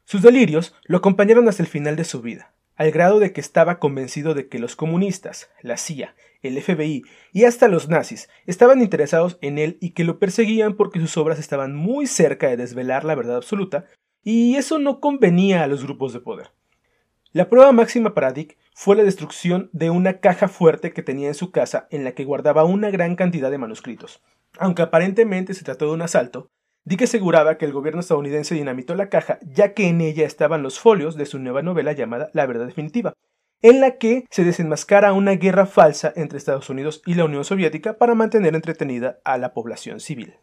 Sus 0.04 0.22
delirios 0.22 0.76
lo 0.84 0.98
acompañaron 0.98 1.48
hasta 1.48 1.64
el 1.64 1.68
final 1.68 1.96
de 1.96 2.04
su 2.04 2.22
vida 2.22 2.52
al 2.76 2.90
grado 2.90 3.18
de 3.18 3.32
que 3.32 3.40
estaba 3.40 3.78
convencido 3.78 4.34
de 4.34 4.48
que 4.48 4.58
los 4.58 4.76
comunistas, 4.76 5.50
la 5.62 5.76
CIA, 5.76 6.14
el 6.42 6.60
FBI 6.62 7.02
y 7.32 7.44
hasta 7.44 7.68
los 7.68 7.88
nazis 7.88 8.28
estaban 8.46 8.80
interesados 8.80 9.38
en 9.40 9.58
él 9.58 9.78
y 9.80 9.90
que 9.90 10.04
lo 10.04 10.18
perseguían 10.18 10.74
porque 10.74 11.00
sus 11.00 11.16
obras 11.16 11.38
estaban 11.38 11.74
muy 11.74 12.06
cerca 12.06 12.48
de 12.48 12.56
desvelar 12.56 13.04
la 13.04 13.14
verdad 13.14 13.36
absoluta 13.36 13.86
y 14.22 14.56
eso 14.56 14.78
no 14.78 15.00
convenía 15.00 15.62
a 15.62 15.66
los 15.66 15.84
grupos 15.84 16.12
de 16.12 16.20
poder. 16.20 16.50
La 17.32 17.48
prueba 17.48 17.70
máxima 17.72 18.14
para 18.14 18.32
Dick 18.32 18.56
fue 18.74 18.96
la 18.96 19.02
destrucción 19.02 19.68
de 19.72 19.90
una 19.90 20.20
caja 20.20 20.48
fuerte 20.48 20.92
que 20.92 21.02
tenía 21.02 21.28
en 21.28 21.34
su 21.34 21.50
casa 21.50 21.86
en 21.90 22.02
la 22.02 22.12
que 22.12 22.24
guardaba 22.24 22.64
una 22.64 22.90
gran 22.90 23.14
cantidad 23.14 23.50
de 23.50 23.58
manuscritos. 23.58 24.22
Aunque 24.58 24.82
aparentemente 24.82 25.52
se 25.52 25.64
trató 25.64 25.86
de 25.86 25.92
un 25.92 26.02
asalto, 26.02 26.48
Dick 26.86 27.02
aseguraba 27.02 27.58
que 27.58 27.64
el 27.64 27.72
gobierno 27.72 27.98
estadounidense 27.98 28.54
dinamitó 28.54 28.94
la 28.94 29.08
caja 29.08 29.40
ya 29.42 29.74
que 29.74 29.88
en 29.88 30.00
ella 30.00 30.24
estaban 30.24 30.62
los 30.62 30.78
folios 30.78 31.16
de 31.16 31.26
su 31.26 31.40
nueva 31.40 31.60
novela 31.60 31.92
llamada 31.92 32.30
La 32.32 32.46
Verdad 32.46 32.66
Definitiva, 32.66 33.12
en 33.60 33.80
la 33.80 33.98
que 33.98 34.24
se 34.30 34.44
desenmascara 34.44 35.12
una 35.12 35.32
guerra 35.32 35.66
falsa 35.66 36.12
entre 36.14 36.38
Estados 36.38 36.70
Unidos 36.70 37.02
y 37.04 37.14
la 37.14 37.24
Unión 37.24 37.44
Soviética 37.44 37.98
para 37.98 38.14
mantener 38.14 38.54
entretenida 38.54 39.18
a 39.24 39.36
la 39.36 39.52
población 39.52 39.98
civil. 39.98 40.34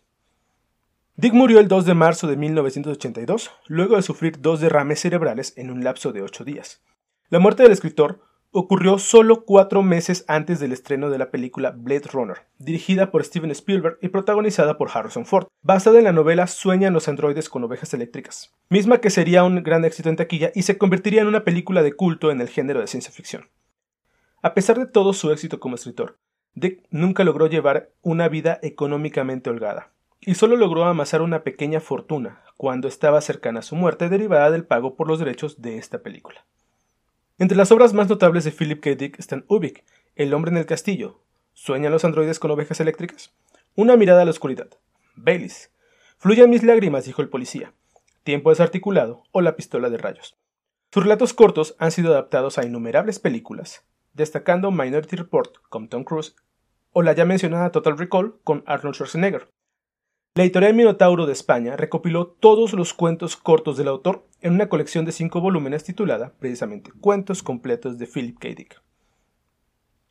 Dick 1.15 1.33
murió 1.33 1.61
el 1.61 1.69
2 1.69 1.85
de 1.85 1.93
marzo 1.93 2.27
de 2.27 2.35
1982, 2.35 3.49
luego 3.67 3.95
de 3.95 4.01
sufrir 4.01 4.41
dos 4.41 4.59
derrames 4.59 4.99
cerebrales 4.99 5.53
en 5.55 5.71
un 5.71 5.81
lapso 5.85 6.11
de 6.11 6.23
ocho 6.23 6.43
días. 6.43 6.83
La 7.29 7.39
muerte 7.39 7.63
del 7.63 7.71
escritor 7.71 8.19
ocurrió 8.55 8.99
solo 8.99 9.45
cuatro 9.45 9.81
meses 9.81 10.25
antes 10.27 10.59
del 10.59 10.71
estreno 10.71 11.09
de 11.09 11.17
la 11.17 11.31
película 11.31 11.71
Blade 11.71 12.07
Runner, 12.13 12.37
dirigida 12.59 13.09
por 13.09 13.25
Steven 13.25 13.49
Spielberg 13.49 13.97
y 13.99 14.09
protagonizada 14.09 14.77
por 14.77 14.91
Harrison 14.93 15.25
Ford, 15.25 15.47
basada 15.63 15.97
en 15.97 16.03
la 16.03 16.11
novela 16.11 16.45
Sueñan 16.45 16.93
los 16.93 17.07
androides 17.07 17.49
con 17.49 17.63
ovejas 17.63 17.95
eléctricas, 17.95 18.53
misma 18.69 18.99
que 18.99 19.09
sería 19.09 19.43
un 19.43 19.63
gran 19.63 19.85
éxito 19.85 20.09
en 20.09 20.17
taquilla 20.17 20.51
y 20.53 20.61
se 20.61 20.77
convertiría 20.77 21.21
en 21.21 21.27
una 21.27 21.43
película 21.43 21.81
de 21.81 21.93
culto 21.93 22.29
en 22.29 22.41
el 22.41 22.47
género 22.47 22.79
de 22.79 22.87
ciencia 22.87 23.11
ficción. 23.11 23.49
A 24.43 24.53
pesar 24.53 24.77
de 24.77 24.85
todo 24.85 25.13
su 25.13 25.31
éxito 25.31 25.59
como 25.59 25.75
escritor, 25.75 26.19
Dick 26.53 26.83
nunca 26.91 27.23
logró 27.23 27.47
llevar 27.47 27.89
una 28.03 28.27
vida 28.29 28.59
económicamente 28.61 29.49
holgada, 29.49 29.89
y 30.21 30.35
solo 30.35 30.57
logró 30.57 30.85
amasar 30.85 31.23
una 31.23 31.43
pequeña 31.43 31.79
fortuna 31.79 32.43
cuando 32.55 32.87
estaba 32.87 33.19
cercana 33.21 33.61
a 33.61 33.63
su 33.63 33.75
muerte 33.75 34.09
derivada 34.09 34.51
del 34.51 34.63
pago 34.63 34.95
por 34.95 35.07
los 35.07 35.17
derechos 35.17 35.59
de 35.61 35.79
esta 35.79 36.03
película. 36.03 36.45
Entre 37.43 37.57
las 37.57 37.73
obras 37.73 37.93
más 37.93 38.07
notables 38.07 38.45
de 38.45 38.53
Philip 38.53 38.79
K. 38.79 38.91
Dick 38.91 39.19
están 39.19 39.43
Ubik, 39.49 39.83
El 40.15 40.33
hombre 40.33 40.49
en 40.51 40.55
el 40.55 40.65
castillo, 40.65 41.19
¿Sueñan 41.51 41.91
los 41.91 42.05
androides 42.05 42.39
con 42.39 42.51
ovejas 42.51 42.79
eléctricas? 42.79 43.33
Una 43.75 43.97
mirada 43.97 44.21
a 44.21 44.23
la 44.23 44.31
oscuridad, 44.31 44.69
Baileys, 45.17 45.69
Fluyen 46.17 46.49
mis 46.49 46.63
lágrimas, 46.63 47.03
dijo 47.03 47.21
el 47.21 47.27
policía, 47.27 47.73
Tiempo 48.23 48.49
desarticulado 48.49 49.23
o 49.33 49.41
La 49.41 49.57
pistola 49.57 49.89
de 49.89 49.97
rayos. 49.97 50.37
Sus 50.89 51.03
relatos 51.03 51.33
cortos 51.33 51.75
han 51.79 51.91
sido 51.91 52.13
adaptados 52.13 52.57
a 52.57 52.65
innumerables 52.65 53.19
películas, 53.19 53.83
destacando 54.13 54.71
Minority 54.71 55.17
Report 55.17 55.57
con 55.67 55.89
Tom 55.89 56.05
Cruise 56.05 56.37
o 56.93 57.01
la 57.01 57.11
ya 57.11 57.25
mencionada 57.25 57.73
Total 57.73 57.97
Recall 57.97 58.39
con 58.45 58.63
Arnold 58.67 58.95
Schwarzenegger. 58.95 59.49
La 60.35 60.41
editorial 60.41 60.73
Minotauro 60.73 61.27
de 61.27 61.33
España 61.33 61.75
recopiló 61.77 62.25
todos 62.25 62.73
los 62.73 62.95
cuentos 62.95 63.37
cortos 63.37 63.77
del 63.77 63.87
autor 63.87 64.25
en 64.41 64.53
una 64.53 64.67
colección 64.67 65.05
de 65.05 65.11
cinco 65.11 65.41
volúmenes 65.41 65.83
titulada 65.83 66.33
precisamente 66.39 66.91
Cuentos 66.91 67.43
completos 67.43 67.99
de 67.99 68.07
Philip 68.07 68.39
K. 68.39 68.47
Dick. 68.47 68.81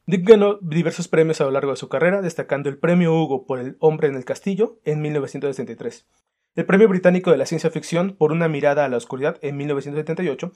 Dick 0.06 0.24
ganó 0.24 0.58
diversos 0.62 1.08
premios 1.08 1.40
a 1.40 1.44
lo 1.44 1.50
largo 1.50 1.72
de 1.72 1.76
su 1.76 1.88
carrera, 1.88 2.22
destacando 2.22 2.68
el 2.68 2.78
premio 2.78 3.12
Hugo 3.12 3.46
por 3.46 3.58
El 3.58 3.76
hombre 3.80 4.06
en 4.06 4.14
el 4.14 4.24
castillo 4.24 4.78
en 4.84 5.02
1963, 5.02 6.06
el 6.54 6.66
premio 6.66 6.88
británico 6.88 7.32
de 7.32 7.38
la 7.38 7.46
ciencia 7.46 7.72
ficción 7.72 8.14
por 8.16 8.30
Una 8.30 8.46
mirada 8.46 8.84
a 8.84 8.88
la 8.88 8.98
oscuridad 8.98 9.40
en 9.42 9.56
1978 9.56 10.52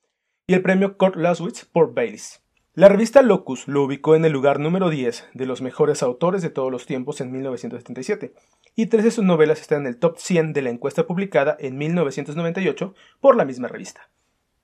y 0.46 0.54
el 0.54 0.62
premio 0.62 0.96
Kurt 0.96 1.16
Laswitz 1.16 1.64
por 1.64 1.92
Baileys. 1.92 2.40
La 2.76 2.90
revista 2.90 3.22
Locus 3.22 3.68
lo 3.68 3.82
ubicó 3.84 4.16
en 4.16 4.26
el 4.26 4.32
lugar 4.32 4.60
número 4.60 4.90
10 4.90 5.28
de 5.32 5.46
los 5.46 5.62
mejores 5.62 6.02
autores 6.02 6.42
de 6.42 6.50
todos 6.50 6.70
los 6.70 6.84
tiempos 6.84 7.22
en 7.22 7.32
1977, 7.32 8.34
y 8.74 8.84
tres 8.84 9.02
de 9.02 9.10
sus 9.10 9.24
novelas 9.24 9.62
están 9.62 9.80
en 9.80 9.86
el 9.86 9.96
top 9.96 10.18
100 10.18 10.52
de 10.52 10.60
la 10.60 10.68
encuesta 10.68 11.06
publicada 11.06 11.56
en 11.58 11.78
1998 11.78 12.94
por 13.18 13.34
la 13.34 13.46
misma 13.46 13.68
revista. 13.68 14.10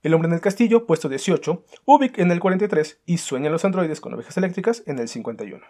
El 0.02 0.12
hombre 0.12 0.28
en 0.28 0.34
el 0.34 0.42
castillo, 0.42 0.86
puesto 0.86 1.08
18, 1.08 1.64
Ubik 1.86 2.18
en 2.18 2.30
el 2.30 2.38
43 2.38 3.00
y 3.06 3.16
Sueñan 3.16 3.50
los 3.50 3.64
androides 3.64 4.02
con 4.02 4.12
ovejas 4.12 4.36
eléctricas 4.36 4.82
en 4.84 4.98
el 4.98 5.08
51. 5.08 5.64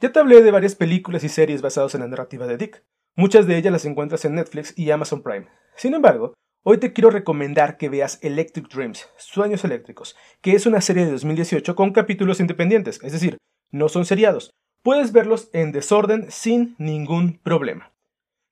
Ya 0.00 0.10
te 0.10 0.18
hablé 0.18 0.42
de 0.42 0.50
varias 0.50 0.74
películas 0.74 1.22
y 1.22 1.28
series 1.28 1.62
basadas 1.62 1.94
en 1.94 2.00
la 2.00 2.08
narrativa 2.08 2.48
de 2.48 2.56
Dick. 2.56 2.82
Muchas 3.14 3.46
de 3.46 3.56
ellas 3.56 3.72
las 3.72 3.84
encuentras 3.84 4.24
en 4.24 4.34
Netflix 4.34 4.76
y 4.76 4.90
Amazon 4.90 5.22
Prime. 5.22 5.46
Sin 5.76 5.94
embargo, 5.94 6.34
Hoy 6.62 6.76
te 6.76 6.92
quiero 6.92 7.08
recomendar 7.08 7.78
que 7.78 7.88
veas 7.88 8.18
Electric 8.20 8.68
Dreams, 8.68 9.08
Sueños 9.16 9.64
Eléctricos, 9.64 10.14
que 10.42 10.52
es 10.52 10.66
una 10.66 10.82
serie 10.82 11.06
de 11.06 11.12
2018 11.12 11.74
con 11.74 11.92
capítulos 11.92 12.38
independientes, 12.38 13.00
es 13.02 13.12
decir, 13.12 13.38
no 13.70 13.88
son 13.88 14.04
seriados. 14.04 14.50
Puedes 14.82 15.12
verlos 15.12 15.48
en 15.54 15.72
desorden 15.72 16.30
sin 16.30 16.74
ningún 16.76 17.38
problema. 17.42 17.94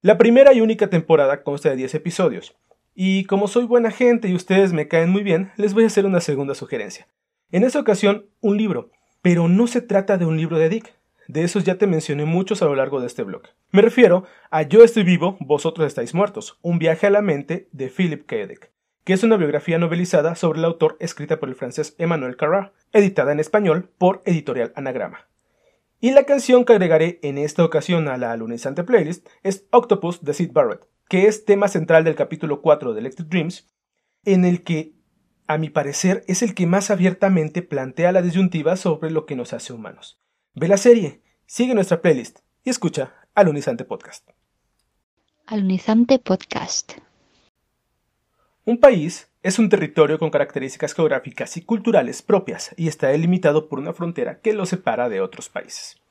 La 0.00 0.16
primera 0.16 0.54
y 0.54 0.62
única 0.62 0.88
temporada 0.88 1.42
consta 1.42 1.68
de 1.68 1.76
10 1.76 1.96
episodios, 1.96 2.56
y 2.94 3.24
como 3.24 3.46
soy 3.46 3.66
buena 3.66 3.90
gente 3.90 4.28
y 4.28 4.34
ustedes 4.34 4.72
me 4.72 4.88
caen 4.88 5.10
muy 5.10 5.22
bien, 5.22 5.52
les 5.58 5.74
voy 5.74 5.84
a 5.84 5.88
hacer 5.88 6.06
una 6.06 6.20
segunda 6.20 6.54
sugerencia. 6.54 7.08
En 7.50 7.62
esta 7.62 7.78
ocasión, 7.78 8.30
un 8.40 8.56
libro, 8.56 8.90
pero 9.20 9.48
no 9.48 9.66
se 9.66 9.82
trata 9.82 10.16
de 10.16 10.24
un 10.24 10.38
libro 10.38 10.58
de 10.58 10.70
Dick, 10.70 10.97
de 11.28 11.44
esos 11.44 11.62
ya 11.62 11.76
te 11.76 11.86
mencioné 11.86 12.24
muchos 12.24 12.62
a 12.62 12.64
lo 12.64 12.74
largo 12.74 13.00
de 13.00 13.06
este 13.06 13.22
blog. 13.22 13.42
Me 13.70 13.82
refiero 13.82 14.24
a 14.50 14.62
Yo 14.62 14.82
estoy 14.82 15.04
vivo, 15.04 15.36
vosotros 15.40 15.86
estáis 15.86 16.14
muertos, 16.14 16.58
un 16.62 16.78
viaje 16.78 17.06
a 17.06 17.10
la 17.10 17.22
mente 17.22 17.68
de 17.70 17.90
Philip 17.90 18.26
K. 18.26 18.46
Dick, 18.46 18.72
que 19.04 19.12
es 19.12 19.22
una 19.22 19.36
biografía 19.36 19.78
novelizada 19.78 20.34
sobre 20.34 20.58
el 20.58 20.64
autor 20.64 20.96
escrita 21.00 21.38
por 21.38 21.50
el 21.50 21.54
francés 21.54 21.94
Emmanuel 21.98 22.36
Carrà, 22.36 22.72
editada 22.92 23.30
en 23.32 23.40
español 23.40 23.90
por 23.98 24.22
Editorial 24.24 24.72
Anagrama. 24.74 25.28
Y 26.00 26.12
la 26.12 26.24
canción 26.24 26.64
que 26.64 26.72
agregaré 26.72 27.18
en 27.22 27.36
esta 27.36 27.62
ocasión 27.62 28.08
a 28.08 28.16
la 28.16 28.32
alunizante 28.32 28.82
playlist 28.82 29.28
es 29.42 29.66
Octopus 29.70 30.24
de 30.24 30.32
Sid 30.32 30.52
Barrett, 30.52 30.88
que 31.10 31.26
es 31.26 31.44
tema 31.44 31.68
central 31.68 32.04
del 32.04 32.14
capítulo 32.14 32.62
4 32.62 32.94
de 32.94 33.00
Electric 33.00 33.28
Dreams, 33.28 33.68
en 34.24 34.46
el 34.46 34.62
que, 34.62 34.94
a 35.46 35.58
mi 35.58 35.68
parecer, 35.68 36.24
es 36.26 36.42
el 36.42 36.54
que 36.54 36.66
más 36.66 36.90
abiertamente 36.90 37.60
plantea 37.60 38.12
la 38.12 38.22
disyuntiva 38.22 38.76
sobre 38.76 39.10
lo 39.10 39.26
que 39.26 39.36
nos 39.36 39.52
hace 39.52 39.74
humanos. 39.74 40.22
Ve 40.60 40.66
la 40.66 40.76
serie, 40.76 41.20
sigue 41.46 41.72
nuestra 41.72 42.02
playlist 42.02 42.40
y 42.64 42.70
escucha 42.70 43.14
Alunizante 43.32 43.84
Podcast. 43.84 44.28
Alunizante 45.46 46.18
Podcast. 46.18 46.94
Un 48.64 48.80
país 48.80 49.30
es 49.44 49.60
un 49.60 49.68
territorio 49.68 50.18
con 50.18 50.30
características 50.30 50.94
geográficas 50.94 51.56
y 51.56 51.62
culturales 51.62 52.22
propias 52.22 52.74
y 52.76 52.88
está 52.88 53.06
delimitado 53.06 53.68
por 53.68 53.78
una 53.78 53.92
frontera 53.92 54.40
que 54.40 54.52
lo 54.52 54.66
separa 54.66 55.08
de 55.08 55.20
otros 55.20 55.48
países. 55.48 56.02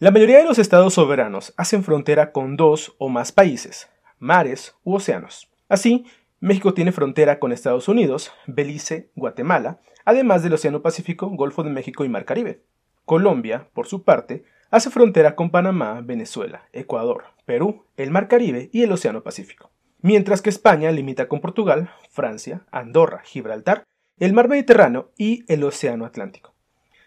La 0.00 0.10
mayoría 0.10 0.38
de 0.38 0.44
los 0.44 0.58
estados 0.58 0.94
soberanos 0.94 1.54
hacen 1.56 1.84
frontera 1.84 2.32
con 2.32 2.56
dos 2.56 2.96
o 2.98 3.08
más 3.08 3.30
países, 3.30 3.88
mares 4.18 4.74
u 4.82 4.96
océanos. 4.96 5.48
Así, 5.68 6.04
México 6.40 6.74
tiene 6.74 6.90
frontera 6.90 7.38
con 7.38 7.52
Estados 7.52 7.86
Unidos, 7.86 8.32
Belice, 8.48 9.12
Guatemala, 9.14 9.78
además 10.04 10.42
del 10.42 10.54
Océano 10.54 10.82
Pacífico, 10.82 11.28
Golfo 11.28 11.62
de 11.62 11.70
México 11.70 12.04
y 12.04 12.08
Mar 12.08 12.24
Caribe. 12.24 12.64
Colombia, 13.06 13.70
por 13.72 13.86
su 13.86 14.02
parte, 14.02 14.44
hace 14.72 14.90
frontera 14.90 15.36
con 15.36 15.50
Panamá, 15.50 16.00
Venezuela, 16.02 16.68
Ecuador, 16.72 17.26
Perú, 17.44 17.84
el 17.96 18.10
Mar 18.10 18.26
Caribe 18.26 18.68
y 18.72 18.82
el 18.82 18.90
Océano 18.90 19.22
Pacífico, 19.22 19.70
mientras 20.02 20.42
que 20.42 20.50
España 20.50 20.90
limita 20.90 21.28
con 21.28 21.40
Portugal, 21.40 21.88
Francia, 22.10 22.66
Andorra, 22.72 23.22
Gibraltar, 23.24 23.84
el 24.18 24.32
Mar 24.32 24.48
Mediterráneo 24.48 25.12
y 25.16 25.44
el 25.46 25.62
Océano 25.62 26.04
Atlántico. 26.04 26.56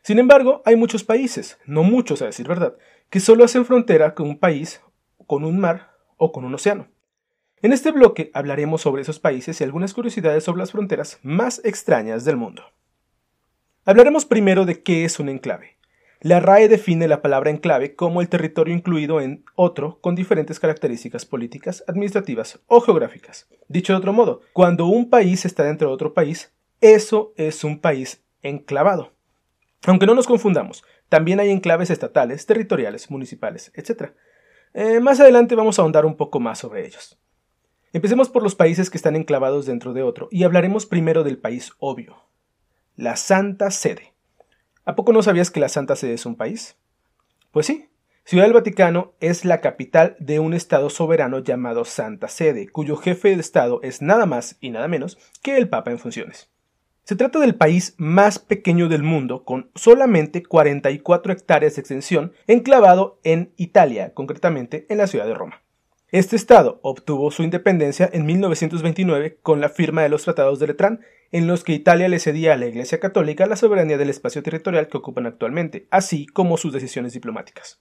Sin 0.02 0.20
embargo, 0.20 0.62
hay 0.64 0.78
muchos 0.78 1.04
países, 1.04 1.60
no 1.66 1.84
muchos 1.84 2.22
a 2.22 2.28
decir 2.28 2.48
verdad, 2.48 2.78
que 3.10 3.20
solo 3.20 3.44
hacen 3.44 3.66
frontera 3.66 4.16
con 4.16 4.30
un 4.30 4.40
país, 4.40 4.82
con 5.28 5.44
un 5.44 5.60
mar 5.60 5.92
o 6.16 6.32
con 6.32 6.46
un 6.46 6.56
océano. 6.56 6.88
En 7.62 7.74
este 7.74 7.92
bloque 7.92 8.32
hablaremos 8.34 8.80
sobre 8.80 9.02
esos 9.02 9.20
países 9.20 9.60
y 9.60 9.66
algunas 9.66 9.94
curiosidades 9.94 10.46
sobre 10.46 10.60
las 10.60 10.72
fronteras 10.72 11.20
más 11.24 11.60
extrañas 11.66 12.24
del 12.24 12.38
mundo. 12.38 12.64
Hablaremos 13.84 14.24
primero 14.24 14.66
de 14.66 14.82
qué 14.82 15.04
es 15.04 15.20
un 15.20 15.28
enclave. 15.28 15.79
La 16.22 16.42
RAE 16.42 16.68
define 16.68 17.08
la 17.08 17.22
palabra 17.22 17.50
enclave 17.50 17.96
como 17.96 18.20
el 18.20 18.28
territorio 18.28 18.76
incluido 18.76 19.22
en 19.22 19.46
otro 19.56 20.00
con 20.02 20.16
diferentes 20.16 20.60
características 20.60 21.26
políticas, 21.26 21.82
administrativas 21.88 22.60
o 22.68 22.82
geográficas. 22.82 23.48
Dicho 23.70 23.94
de 23.94 24.00
otro 24.00 24.12
modo, 24.12 24.42
cuando 24.52 24.88
un 24.88 25.10
país 25.10 25.46
está 25.46 25.64
dentro 25.64 25.88
de 25.88 25.94
otro 25.94 26.14
país, 26.14 26.54
eso 26.82 27.32
es 27.38 27.64
un 27.64 27.80
país 27.80 28.22
enclavado. 28.42 29.14
Aunque 29.86 30.06
no 30.06 30.14
nos 30.14 30.28
confundamos, 30.28 30.84
también 31.08 31.40
hay 31.40 31.52
enclaves 31.52 31.90
estatales, 31.90 32.46
territoriales, 32.46 33.10
municipales, 33.10 33.72
etc. 33.76 34.12
Eh, 34.74 35.00
más 35.00 35.22
adelante 35.22 35.56
vamos 35.56 35.80
a 35.80 35.84
ahondar 35.84 36.06
un 36.06 36.18
poco 36.18 36.42
más 36.42 36.60
sobre 36.60 36.86
ellos. 36.86 37.18
Empecemos 37.94 38.28
por 38.28 38.44
los 38.44 38.56
países 38.56 38.90
que 38.90 38.98
están 38.98 39.16
enclavados 39.16 39.66
dentro 39.66 39.94
de 39.94 40.04
otro 40.04 40.28
y 40.32 40.44
hablaremos 40.44 40.86
primero 40.86 41.24
del 41.24 41.38
país 41.38 41.72
obvio, 41.80 42.26
la 42.98 43.16
Santa 43.16 43.72
Sede. 43.72 44.14
¿A 44.90 44.96
poco 44.96 45.14
no 45.14 45.22
sabías 45.22 45.52
que 45.52 45.60
la 45.60 45.70
Santa 45.70 45.96
Sede 45.96 46.16
es 46.16 46.26
un 46.26 46.36
país? 46.36 46.76
Pues 47.52 47.68
sí, 47.68 47.92
Ciudad 48.24 48.46
del 48.46 48.54
Vaticano 48.54 49.14
es 49.20 49.46
la 49.46 49.62
capital 49.62 50.16
de 50.18 50.40
un 50.40 50.56
Estado 50.56 50.90
soberano 50.90 51.44
llamado 51.44 51.86
Santa 51.86 52.28
Sede, 52.28 52.70
cuyo 52.70 52.96
jefe 52.96 53.36
de 53.36 53.40
Estado 53.40 53.82
es 53.84 54.02
nada 54.02 54.26
más 54.26 54.58
y 54.60 54.72
nada 54.72 54.88
menos 54.88 55.20
que 55.44 55.58
el 55.58 55.70
Papa 55.70 55.92
en 55.92 56.00
funciones. 56.00 56.50
Se 57.04 57.16
trata 57.16 57.38
del 57.38 57.54
país 57.54 57.94
más 57.98 58.40
pequeño 58.40 58.90
del 58.90 59.04
mundo, 59.04 59.44
con 59.44 59.70
solamente 59.76 60.42
44 60.42 61.34
hectáreas 61.34 61.76
de 61.76 61.82
extensión, 61.82 62.34
enclavado 62.48 63.20
en 63.24 63.54
Italia, 63.58 64.16
concretamente 64.16 64.88
en 64.90 64.98
la 64.98 65.06
ciudad 65.06 65.28
de 65.28 65.36
Roma. 65.36 65.62
Este 66.12 66.36
estado 66.36 66.80
obtuvo 66.82 67.30
su 67.30 67.44
independencia 67.44 68.10
en 68.12 68.26
1929 68.26 69.38
con 69.44 69.62
la 69.62 69.70
firma 69.70 70.02
de 70.02 70.10
los 70.10 70.24
tratados 70.24 70.58
de 70.58 70.66
Letrán, 70.66 71.02
en 71.32 71.48
los 71.48 71.64
que 71.64 71.74
Italia 71.74 72.08
le 72.08 72.20
cedía 72.20 72.54
a 72.54 72.58
la 72.58 72.68
Iglesia 72.68 73.00
Católica 73.00 73.46
la 73.46 73.56
soberanía 73.56 73.98
del 73.98 74.10
espacio 74.10 74.42
territorial 74.42 74.88
que 74.88 74.98
ocupan 74.98 75.26
actualmente, 75.26 75.88
así 75.92 76.26
como 76.26 76.58
sus 76.58 76.74
decisiones 76.74 77.14
diplomáticas. 77.14 77.80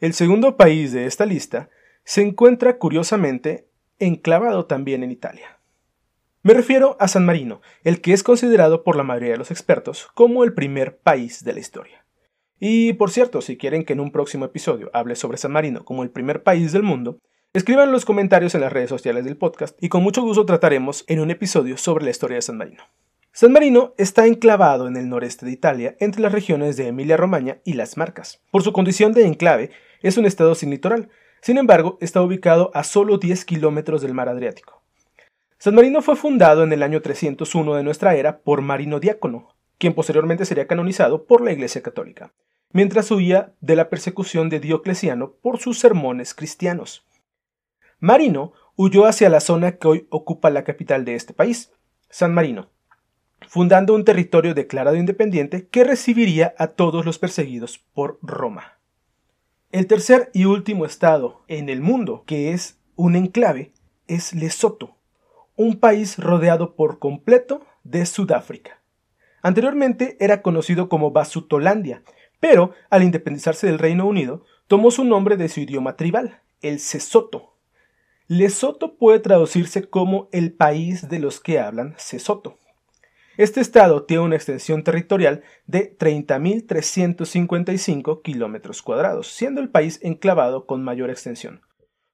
El 0.00 0.12
segundo 0.12 0.56
país 0.56 0.92
de 0.92 1.06
esta 1.06 1.24
lista 1.24 1.70
se 2.04 2.22
encuentra 2.22 2.78
curiosamente 2.78 3.68
enclavado 3.98 4.66
también 4.66 5.02
en 5.02 5.12
Italia. 5.12 5.58
Me 6.42 6.52
refiero 6.52 6.96
a 7.00 7.08
San 7.08 7.24
Marino, 7.24 7.62
el 7.84 8.00
que 8.00 8.12
es 8.12 8.22
considerado 8.22 8.84
por 8.84 8.96
la 8.96 9.02
mayoría 9.02 9.32
de 9.32 9.38
los 9.38 9.50
expertos 9.50 10.08
como 10.14 10.44
el 10.44 10.52
primer 10.52 10.98
país 10.98 11.42
de 11.42 11.54
la 11.54 11.60
historia. 11.60 12.04
Y 12.60 12.92
por 12.94 13.10
cierto, 13.10 13.40
si 13.40 13.56
quieren 13.56 13.84
que 13.84 13.94
en 13.94 14.00
un 14.00 14.12
próximo 14.12 14.44
episodio 14.44 14.90
hable 14.92 15.16
sobre 15.16 15.38
San 15.38 15.52
Marino 15.52 15.84
como 15.84 16.02
el 16.02 16.10
primer 16.10 16.42
país 16.42 16.72
del 16.72 16.82
mundo, 16.82 17.18
Escriban 17.54 17.92
los 17.92 18.04
comentarios 18.04 18.56
en 18.56 18.62
las 18.62 18.72
redes 18.72 18.88
sociales 18.90 19.24
del 19.24 19.36
podcast 19.36 19.80
y 19.80 19.88
con 19.88 20.02
mucho 20.02 20.22
gusto 20.22 20.44
trataremos 20.44 21.04
en 21.06 21.20
un 21.20 21.30
episodio 21.30 21.76
sobre 21.76 22.04
la 22.04 22.10
historia 22.10 22.34
de 22.34 22.42
San 22.42 22.56
Marino. 22.56 22.82
San 23.30 23.52
Marino 23.52 23.94
está 23.96 24.26
enclavado 24.26 24.88
en 24.88 24.96
el 24.96 25.08
noreste 25.08 25.46
de 25.46 25.52
Italia, 25.52 25.94
entre 26.00 26.20
las 26.20 26.32
regiones 26.32 26.76
de 26.76 26.88
Emilia-Romagna 26.88 27.58
y 27.62 27.74
las 27.74 27.96
Marcas. 27.96 28.42
Por 28.50 28.64
su 28.64 28.72
condición 28.72 29.12
de 29.12 29.24
enclave, 29.24 29.70
es 30.02 30.18
un 30.18 30.26
estado 30.26 30.56
sin 30.56 30.70
litoral, 30.70 31.10
sin 31.42 31.56
embargo, 31.56 31.96
está 32.00 32.22
ubicado 32.22 32.72
a 32.74 32.82
solo 32.82 33.18
10 33.18 33.44
kilómetros 33.44 34.02
del 34.02 34.14
mar 34.14 34.28
Adriático. 34.28 34.82
San 35.56 35.76
Marino 35.76 36.02
fue 36.02 36.16
fundado 36.16 36.64
en 36.64 36.72
el 36.72 36.82
año 36.82 37.02
301 37.02 37.76
de 37.76 37.84
nuestra 37.84 38.16
era 38.16 38.38
por 38.38 38.62
Marino 38.62 38.98
Diácono, 38.98 39.54
quien 39.78 39.94
posteriormente 39.94 40.44
sería 40.44 40.66
canonizado 40.66 41.24
por 41.24 41.40
la 41.40 41.52
Iglesia 41.52 41.84
Católica, 41.84 42.32
mientras 42.72 43.12
huía 43.12 43.52
de 43.60 43.76
la 43.76 43.90
persecución 43.90 44.48
de 44.48 44.58
Diocleciano 44.58 45.34
por 45.40 45.60
sus 45.60 45.78
sermones 45.78 46.34
cristianos. 46.34 47.04
Marino 48.04 48.52
huyó 48.76 49.06
hacia 49.06 49.30
la 49.30 49.40
zona 49.40 49.78
que 49.78 49.88
hoy 49.88 50.06
ocupa 50.10 50.50
la 50.50 50.62
capital 50.62 51.06
de 51.06 51.14
este 51.14 51.32
país, 51.32 51.72
San 52.10 52.34
Marino, 52.34 52.68
fundando 53.48 53.94
un 53.94 54.04
territorio 54.04 54.52
declarado 54.52 54.96
independiente 54.96 55.68
que 55.68 55.84
recibiría 55.84 56.54
a 56.58 56.66
todos 56.66 57.06
los 57.06 57.18
perseguidos 57.18 57.78
por 57.78 58.18
Roma. 58.20 58.78
El 59.72 59.86
tercer 59.86 60.30
y 60.34 60.44
último 60.44 60.84
estado 60.84 61.44
en 61.48 61.70
el 61.70 61.80
mundo 61.80 62.24
que 62.26 62.52
es 62.52 62.78
un 62.94 63.16
enclave 63.16 63.72
es 64.06 64.34
Lesoto, 64.34 64.98
un 65.56 65.80
país 65.80 66.18
rodeado 66.18 66.74
por 66.76 66.98
completo 66.98 67.64
de 67.84 68.04
Sudáfrica. 68.04 68.82
Anteriormente 69.40 70.18
era 70.20 70.42
conocido 70.42 70.90
como 70.90 71.10
Basutolandia, 71.10 72.02
pero 72.38 72.72
al 72.90 73.02
independizarse 73.02 73.66
del 73.66 73.78
Reino 73.78 74.04
Unido 74.04 74.44
tomó 74.68 74.90
su 74.90 75.04
nombre 75.04 75.38
de 75.38 75.48
su 75.48 75.60
idioma 75.60 75.96
tribal, 75.96 76.42
el 76.60 76.80
Sesoto, 76.80 77.53
Lesoto 78.26 78.96
puede 78.96 79.18
traducirse 79.18 79.84
como 79.84 80.30
el 80.32 80.54
país 80.54 81.10
de 81.10 81.18
los 81.18 81.40
que 81.40 81.58
hablan 81.58 81.94
Sesoto. 81.98 82.58
Este 83.36 83.60
estado 83.60 84.04
tiene 84.04 84.22
una 84.22 84.36
extensión 84.36 84.84
territorial 84.84 85.42
de 85.66 85.98
30.355 85.98 88.22
kilómetros 88.22 88.80
cuadrados, 88.80 89.26
siendo 89.26 89.60
el 89.60 89.68
país 89.68 89.98
enclavado 90.02 90.64
con 90.64 90.82
mayor 90.84 91.10
extensión. 91.10 91.60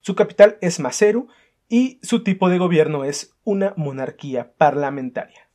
Su 0.01 0.17
capital 0.17 0.59
es 0.63 0.81
Maseru 0.81 1.29
y 1.69 2.01
su 2.03 2.25
tipo 2.25 2.49
de 2.49 2.59
gobierno 2.59 3.05
es 3.05 3.37
una 3.45 3.73
monarquía 3.77 4.55
parlamentaria. 4.57 5.50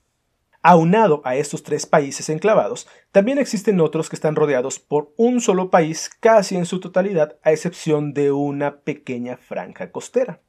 Aunado 0.67 1.21
a 1.25 1.35
estos 1.35 1.61
tres 1.61 1.85
países 1.85 2.27
enclavados, 2.27 2.87
también 3.11 3.37
existen 3.37 3.79
otros 3.79 4.09
que 4.09 4.15
están 4.15 4.35
rodeados 4.35 4.79
por 4.79 5.13
un 5.15 5.39
solo 5.39 5.69
país 5.69 6.09
casi 6.19 6.55
en 6.55 6.65
su 6.65 6.79
totalidad, 6.79 7.37
a 7.43 7.51
excepción 7.51 8.15
de 8.15 8.31
una 8.31 8.77
pequeña 8.79 9.37
franja 9.37 9.91
costera. 9.91 10.41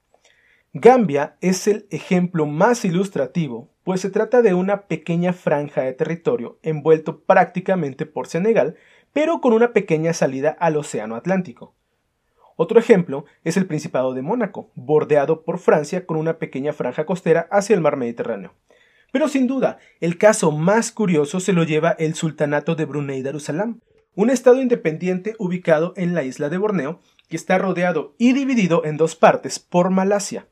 Gambia 0.72 1.36
es 1.42 1.68
el 1.68 1.86
ejemplo 1.90 2.46
más 2.46 2.86
ilustrativo, 2.86 3.68
pues 3.84 4.00
se 4.00 4.08
trata 4.08 4.40
de 4.40 4.54
una 4.54 4.86
pequeña 4.86 5.34
franja 5.34 5.82
de 5.82 5.92
territorio 5.92 6.58
envuelto 6.62 7.20
prácticamente 7.20 8.06
por 8.06 8.26
Senegal, 8.26 8.76
pero 9.12 9.42
con 9.42 9.52
una 9.52 9.74
pequeña 9.74 10.14
salida 10.14 10.56
al 10.58 10.78
Océano 10.78 11.16
Atlántico. 11.16 11.74
Otro 12.56 12.80
ejemplo 12.80 13.26
es 13.44 13.58
el 13.58 13.66
Principado 13.66 14.14
de 14.14 14.22
Mónaco, 14.22 14.70
bordeado 14.76 15.44
por 15.44 15.58
Francia 15.58 16.06
con 16.06 16.16
una 16.16 16.38
pequeña 16.38 16.72
franja 16.72 17.04
costera 17.04 17.48
hacia 17.50 17.74
el 17.74 17.82
mar 17.82 17.98
Mediterráneo. 17.98 18.54
Pero 19.16 19.28
sin 19.28 19.46
duda, 19.46 19.78
el 20.02 20.18
caso 20.18 20.52
más 20.52 20.92
curioso 20.92 21.40
se 21.40 21.54
lo 21.54 21.64
lleva 21.64 21.96
el 21.98 22.14
Sultanato 22.14 22.74
de 22.74 22.84
Brunei 22.84 23.22
Darussalam, 23.22 23.80
un 24.14 24.28
estado 24.28 24.60
independiente 24.60 25.34
ubicado 25.38 25.94
en 25.96 26.14
la 26.14 26.22
isla 26.22 26.50
de 26.50 26.58
Borneo, 26.58 27.00
que 27.26 27.36
está 27.36 27.56
rodeado 27.56 28.14
y 28.18 28.34
dividido 28.34 28.84
en 28.84 28.98
dos 28.98 29.16
partes 29.16 29.58
por 29.58 29.88
Malasia. 29.88 30.48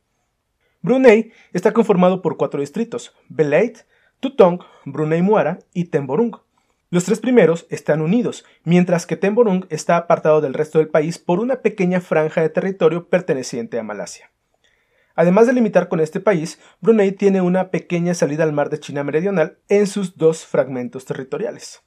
Brunei 0.81 1.33
está 1.53 1.75
conformado 1.75 2.23
por 2.23 2.39
cuatro 2.39 2.61
distritos, 2.61 3.15
Belait, 3.29 3.81
Tutong, 4.21 4.61
Brunei 4.87 5.21
Muara 5.21 5.59
y 5.75 5.85
Temborung. 5.85 6.35
Los 6.89 7.05
tres 7.05 7.21
primeros 7.21 7.67
están 7.69 8.01
unidos, 8.01 8.47
mientras 8.65 9.05
que 9.05 9.19
Temborung 9.19 9.67
está 9.69 9.99
apartado 9.99 10.41
del 10.41 10.55
resto 10.55 10.79
del 10.79 10.89
país 10.89 11.19
por 11.19 11.39
una 11.39 11.61
pequeña 11.61 12.01
franja 12.01 12.41
de 12.41 12.49
territorio 12.49 13.11
perteneciente 13.11 13.79
a 13.79 13.83
Malasia. 13.83 14.31
Además 15.15 15.47
de 15.47 15.53
limitar 15.53 15.89
con 15.89 16.01
este 16.01 16.21
país, 16.21 16.59
Brunei 16.81 17.13
tiene 17.13 17.41
una 17.41 17.71
pequeña 17.71 18.15
salida 18.15 18.43
al 18.45 18.53
mar 18.53 18.71
de 18.71 18.81
China 18.81 19.05
Meridional 19.05 19.59
en 19.69 19.87
sus 19.87 20.17
dos 20.17 20.45
fragmentos 20.45 21.05
territoriales. 21.05 21.83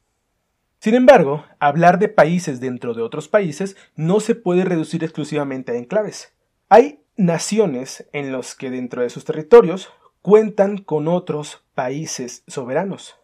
Sin 0.80 0.94
embargo, 0.94 1.44
hablar 1.60 2.00
de 2.00 2.08
países 2.08 2.60
dentro 2.60 2.94
de 2.94 3.02
otros 3.02 3.28
países 3.28 3.76
no 3.96 4.20
se 4.20 4.36
puede 4.36 4.64
reducir 4.64 5.04
exclusivamente 5.04 5.72
a 5.72 5.76
enclaves. 5.76 6.34
Hay 6.70 7.02
naciones 7.18 8.08
en 8.14 8.32
los 8.32 8.56
que 8.56 8.70
dentro 8.70 9.02
de 9.02 9.10
sus 9.10 9.26
territorios 9.26 9.90
cuentan 10.22 10.78
con 10.78 11.08
otros 11.08 11.66
países 11.74 12.44
soberanos. 12.48 13.16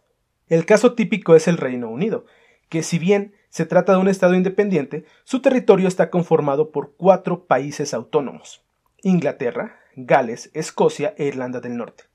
El 0.47 0.65
caso 0.65 0.93
típico 0.93 1.35
es 1.35 1.47
el 1.47 1.57
Reino 1.57 1.89
Unido, 1.89 2.25
que 2.69 2.83
si 2.83 2.97
bien 2.97 3.35
se 3.49 3.65
trata 3.65 3.93
de 3.93 3.99
un 3.99 4.07
Estado 4.07 4.33
independiente, 4.33 5.05
su 5.23 5.41
territorio 5.41 5.87
está 5.87 6.09
conformado 6.09 6.71
por 6.71 6.95
cuatro 6.95 7.45
países 7.45 7.93
autónomos 7.93 8.65
Inglaterra, 9.03 9.82
Gales, 9.95 10.49
Escocia 10.53 11.13
e 11.17 11.25
Irlanda 11.25 11.59
del 11.59 11.77
Norte. 11.77 12.05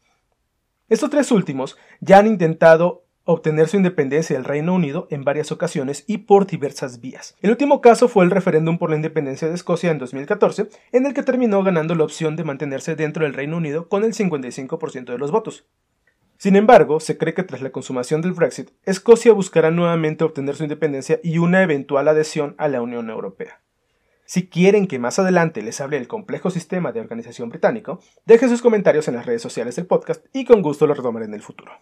Estos 0.88 1.10
tres 1.10 1.30
últimos 1.30 1.76
ya 2.00 2.18
han 2.18 2.26
intentado 2.26 3.04
obtener 3.24 3.68
su 3.68 3.76
independencia 3.76 4.34
del 4.34 4.46
Reino 4.46 4.74
Unido 4.74 5.06
en 5.10 5.22
varias 5.22 5.52
ocasiones 5.52 6.02
y 6.06 6.18
por 6.18 6.46
diversas 6.46 7.00
vías. 7.00 7.36
El 7.42 7.50
último 7.50 7.82
caso 7.82 8.08
fue 8.08 8.24
el 8.24 8.30
referéndum 8.30 8.78
por 8.78 8.88
la 8.88 8.96
independencia 8.96 9.48
de 9.48 9.54
Escocia 9.54 9.90
en 9.90 9.98
2014, 9.98 10.68
en 10.92 11.04
el 11.04 11.12
que 11.12 11.22
terminó 11.22 11.62
ganando 11.62 11.94
la 11.94 12.04
opción 12.04 12.36
de 12.36 12.44
mantenerse 12.44 12.96
dentro 12.96 13.24
del 13.24 13.34
Reino 13.34 13.58
Unido 13.58 13.90
con 13.90 14.02
el 14.02 14.14
55% 14.14 15.04
de 15.04 15.18
los 15.18 15.30
votos. 15.30 15.66
Sin 16.38 16.56
embargo, 16.56 17.00
se 17.00 17.18
cree 17.18 17.34
que 17.34 17.42
tras 17.42 17.60
la 17.60 17.70
consumación 17.70 18.22
del 18.22 18.32
Brexit, 18.32 18.70
Escocia 18.86 19.34
buscará 19.34 19.70
nuevamente 19.70 20.24
obtener 20.24 20.56
su 20.56 20.62
independencia 20.62 21.20
y 21.22 21.36
una 21.36 21.62
eventual 21.62 22.08
adhesión 22.08 22.54
a 22.56 22.68
la 22.68 22.80
Unión 22.80 23.10
Europea. 23.10 23.60
Si 24.30 24.46
quieren 24.46 24.88
que 24.88 24.98
más 24.98 25.18
adelante 25.18 25.62
les 25.62 25.80
hable 25.80 25.96
del 25.96 26.06
complejo 26.06 26.50
sistema 26.50 26.92
de 26.92 27.00
organización 27.00 27.48
británico, 27.48 28.00
dejen 28.26 28.50
sus 28.50 28.60
comentarios 28.60 29.08
en 29.08 29.14
las 29.14 29.24
redes 29.24 29.40
sociales 29.40 29.74
del 29.76 29.86
podcast 29.86 30.22
y 30.34 30.44
con 30.44 30.60
gusto 30.60 30.86
lo 30.86 30.92
retomaré 30.92 31.24
en 31.24 31.32
el 31.32 31.40
futuro. 31.40 31.72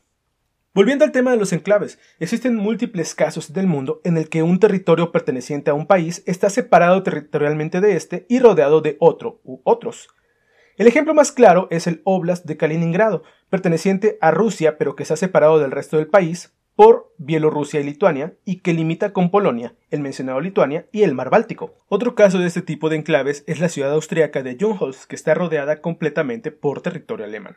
Volviendo 0.73 1.05
al 1.05 1.11
tema 1.11 1.33
de 1.33 1.39
los 1.39 1.53
enclaves, 1.53 1.99
existen 2.21 2.55
múltiples 2.55 3.17
casos 3.17 3.53
del 3.53 3.67
mundo 3.67 4.01
en 4.05 4.17
el 4.17 4.29
que 4.29 4.45
un 4.45 4.61
territorio 4.61 5.11
perteneciente 5.11 5.73
a 5.73 5.75
un 5.75 5.89
país 5.89 6.23
está 6.25 6.49
separado 6.49 7.03
territorialmente 7.03 7.81
de 7.81 7.97
este 7.97 8.27
y 8.29 8.39
rodeado 8.39 8.81
de 8.81 8.97
otro 9.01 9.41
u 9.43 9.61
otros. 9.65 10.07
El 10.77 10.87
ejemplo 10.87 11.15
más 11.15 11.33
claro 11.33 11.67
es 11.73 11.89
el 11.89 12.01
Oblast 12.05 12.47
de 12.47 12.57
Kaliningrado, 12.57 13.25
perteneciente 13.51 14.19
a 14.21 14.31
Rusia 14.31 14.79
pero 14.79 14.95
que 14.95 15.05
se 15.05 15.15
ha 15.15 15.17
separado 15.17 15.59
del 15.59 15.73
resto 15.73 15.97
del 15.97 16.07
país 16.07 16.56
por 16.77 17.12
Bielorrusia 17.17 17.81
y 17.81 17.85
Lituania 17.85 18.35
y 18.45 18.61
que 18.61 18.75
limita 18.75 19.12
con 19.12 19.31
Polonia, 19.31 19.75
el 19.91 20.01
mencionado 20.01 20.41
Lituania 20.41 20.87
y 20.93 21.03
el 21.03 21.15
Mar 21.15 21.31
Báltico. 21.31 21.75
Otro 21.89 22.15
caso 22.15 22.39
de 22.39 22.47
este 22.47 22.62
tipo 22.62 22.91
de 22.91 22.97
enclaves 22.97 23.43
es 23.47 23.59
la 23.59 23.71
ciudad 23.71 23.93
austriaca 23.93 24.43
de 24.43 24.59
Junholz, 24.61 25.07
que 25.07 25.17
está 25.17 25.35
rodeada 25.35 25.81
completamente 25.81 26.53
por 26.53 26.83
territorio 26.83 27.25
alemán. 27.25 27.57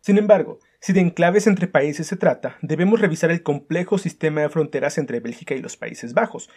Sin 0.00 0.18
embargo, 0.18 0.58
si 0.80 0.92
de 0.92 1.00
enclaves 1.00 1.46
entre 1.46 1.68
países 1.68 2.08
se 2.08 2.16
trata, 2.16 2.56
debemos 2.62 3.00
revisar 3.00 3.30
el 3.30 3.42
complejo 3.42 3.98
sistema 3.98 4.40
de 4.40 4.48
fronteras 4.48 4.98
entre 4.98 5.20
Bélgica 5.20 5.54
y 5.54 5.60
los 5.60 5.76
Países 5.76 6.14
Bajos, 6.14 6.48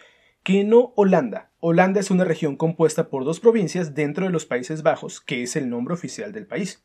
que 0.42 0.64
no 0.64 0.92
Holanda. 0.96 1.50
Holanda 1.60 2.00
es 2.00 2.10
una 2.10 2.24
región 2.24 2.56
compuesta 2.56 3.08
por 3.08 3.24
dos 3.24 3.38
provincias 3.38 3.94
dentro 3.94 4.24
de 4.24 4.32
los 4.32 4.46
Países 4.46 4.82
Bajos, 4.82 5.20
que 5.20 5.42
es 5.42 5.54
el 5.56 5.68
nombre 5.68 5.94
oficial 5.94 6.32
del 6.32 6.46
país. 6.46 6.82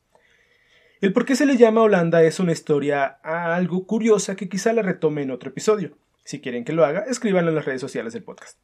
El 1.02 1.12
por 1.12 1.24
qué 1.24 1.34
se 1.34 1.46
le 1.46 1.56
llama 1.56 1.82
Holanda 1.82 2.22
es 2.22 2.38
una 2.38 2.52
historia 2.52 3.18
algo 3.24 3.88
curiosa 3.88 4.36
que 4.36 4.48
quizá 4.48 4.72
la 4.72 4.82
retome 4.82 5.22
en 5.22 5.32
otro 5.32 5.50
episodio. 5.50 5.98
Si 6.22 6.40
quieren 6.40 6.64
que 6.64 6.72
lo 6.72 6.84
haga, 6.84 7.00
escríbanlo 7.00 7.50
en 7.50 7.56
las 7.56 7.64
redes 7.64 7.80
sociales 7.80 8.12
del 8.12 8.22
podcast. 8.22 8.56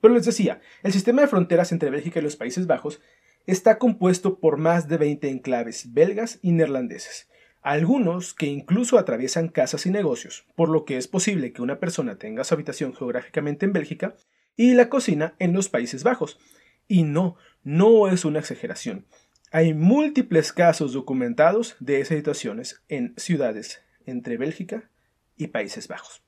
Pero 0.00 0.14
les 0.14 0.24
decía, 0.24 0.60
el 0.84 0.92
sistema 0.92 1.22
de 1.22 1.26
fronteras 1.26 1.72
entre 1.72 1.90
Bélgica 1.90 2.20
y 2.20 2.22
los 2.22 2.36
Países 2.36 2.68
Bajos 2.68 3.00
está 3.48 3.78
compuesto 3.78 4.38
por 4.38 4.58
más 4.58 4.86
de 4.86 4.96
20 4.96 5.28
enclaves 5.28 5.92
belgas 5.92 6.38
y 6.40 6.52
neerlandeses, 6.52 7.28
algunos 7.62 8.32
que 8.32 8.46
incluso 8.46 8.96
atraviesan 8.96 9.48
casas 9.48 9.86
y 9.86 9.90
negocios, 9.90 10.46
por 10.54 10.68
lo 10.68 10.84
que 10.84 10.96
es 10.96 11.08
posible 11.08 11.52
que 11.52 11.62
una 11.62 11.80
persona 11.80 12.14
tenga 12.16 12.44
su 12.44 12.54
habitación 12.54 12.94
geográficamente 12.94 13.66
en 13.66 13.72
Bélgica 13.72 14.14
y 14.54 14.74
la 14.74 14.88
cocina 14.88 15.34
en 15.40 15.52
los 15.52 15.68
Países 15.68 16.04
Bajos. 16.04 16.38
Y 16.86 17.02
no, 17.02 17.34
no 17.64 18.06
es 18.06 18.24
una 18.24 18.38
exageración. 18.38 19.04
Hay 19.52 19.74
múltiples 19.74 20.52
casos 20.52 20.92
documentados 20.92 21.76
de 21.78 22.00
esas 22.00 22.16
situaciones 22.16 22.82
en 22.88 23.14
ciudades 23.16 23.80
entre 24.04 24.36
Bélgica 24.36 24.90
y 25.36 25.48
Países 25.48 25.86
Bajos. 25.86 26.22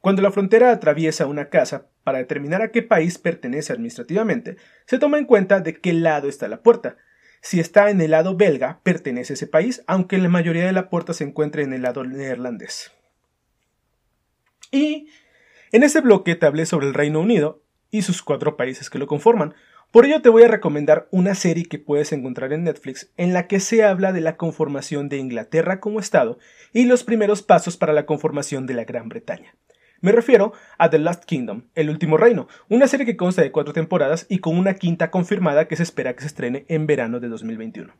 Cuando 0.00 0.22
la 0.22 0.30
frontera 0.30 0.70
atraviesa 0.70 1.26
una 1.26 1.48
casa 1.48 1.88
para 2.04 2.18
determinar 2.18 2.62
a 2.62 2.70
qué 2.70 2.82
país 2.82 3.18
pertenece 3.18 3.72
administrativamente, 3.72 4.56
se 4.86 4.98
toma 4.98 5.18
en 5.18 5.24
cuenta 5.24 5.60
de 5.60 5.80
qué 5.80 5.92
lado 5.92 6.28
está 6.28 6.46
la 6.46 6.62
puerta. 6.62 6.98
Si 7.40 7.58
está 7.58 7.90
en 7.90 8.00
el 8.00 8.10
lado 8.10 8.36
belga, 8.36 8.80
pertenece 8.82 9.32
a 9.32 9.34
ese 9.34 9.46
país, 9.46 9.82
aunque 9.86 10.18
la 10.18 10.28
mayoría 10.28 10.66
de 10.66 10.72
la 10.72 10.90
puerta 10.90 11.14
se 11.14 11.24
encuentre 11.24 11.62
en 11.62 11.72
el 11.72 11.82
lado 11.82 12.04
neerlandés. 12.04 12.92
Y 14.70 15.08
en 15.72 15.82
este 15.82 16.00
bloque 16.00 16.34
te 16.34 16.46
hablé 16.46 16.66
sobre 16.66 16.86
el 16.86 16.94
Reino 16.94 17.20
Unido 17.20 17.62
y 17.90 18.02
sus 18.02 18.22
cuatro 18.22 18.56
países 18.56 18.90
que 18.90 18.98
lo 18.98 19.06
conforman. 19.06 19.54
Por 19.90 20.04
ello 20.04 20.20
te 20.20 20.28
voy 20.28 20.42
a 20.42 20.48
recomendar 20.48 21.08
una 21.10 21.34
serie 21.34 21.64
que 21.64 21.78
puedes 21.78 22.12
encontrar 22.12 22.52
en 22.52 22.64
Netflix 22.64 23.10
en 23.16 23.32
la 23.32 23.46
que 23.46 23.58
se 23.58 23.84
habla 23.84 24.12
de 24.12 24.20
la 24.20 24.36
conformación 24.36 25.08
de 25.08 25.16
Inglaterra 25.16 25.80
como 25.80 25.98
Estado 25.98 26.38
y 26.74 26.84
los 26.84 27.04
primeros 27.04 27.42
pasos 27.42 27.78
para 27.78 27.94
la 27.94 28.04
conformación 28.04 28.66
de 28.66 28.74
la 28.74 28.84
Gran 28.84 29.08
Bretaña. 29.08 29.54
Me 30.02 30.12
refiero 30.12 30.52
a 30.76 30.90
The 30.90 30.98
Last 30.98 31.24
Kingdom, 31.24 31.64
El 31.74 31.88
Último 31.88 32.18
Reino, 32.18 32.48
una 32.68 32.86
serie 32.86 33.06
que 33.06 33.16
consta 33.16 33.40
de 33.40 33.50
cuatro 33.50 33.72
temporadas 33.72 34.26
y 34.28 34.40
con 34.40 34.58
una 34.58 34.74
quinta 34.74 35.10
confirmada 35.10 35.68
que 35.68 35.76
se 35.76 35.84
espera 35.84 36.14
que 36.14 36.20
se 36.20 36.26
estrene 36.26 36.66
en 36.68 36.86
verano 36.86 37.18
de 37.18 37.28
2021. 37.28 37.94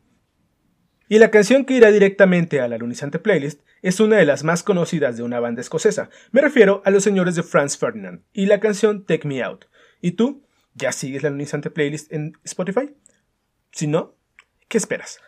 Y 1.08 1.18
la 1.18 1.30
canción 1.30 1.64
que 1.64 1.72
irá 1.72 1.90
directamente 1.90 2.60
a 2.60 2.68
la 2.68 2.76
lunizante 2.76 3.18
playlist 3.18 3.62
es 3.80 3.98
una 3.98 4.18
de 4.18 4.26
las 4.26 4.44
más 4.44 4.62
conocidas 4.62 5.16
de 5.16 5.22
una 5.22 5.40
banda 5.40 5.62
escocesa. 5.62 6.10
Me 6.32 6.42
refiero 6.42 6.82
a 6.84 6.90
los 6.90 7.02
señores 7.02 7.34
de 7.34 7.42
Franz 7.42 7.78
Ferdinand 7.78 8.20
y 8.34 8.44
la 8.44 8.60
canción 8.60 9.06
Take 9.06 9.26
Me 9.26 9.42
Out. 9.42 9.64
¿Y 10.02 10.12
tú? 10.12 10.44
¿Ya 10.80 10.92
sigues 10.92 11.24
la 11.24 11.30
lunizante 11.30 11.70
playlist 11.70 12.12
en 12.12 12.34
Spotify? 12.44 12.94
Si 13.72 13.88
no, 13.88 14.14
¿qué 14.68 14.78
esperas? 14.78 15.18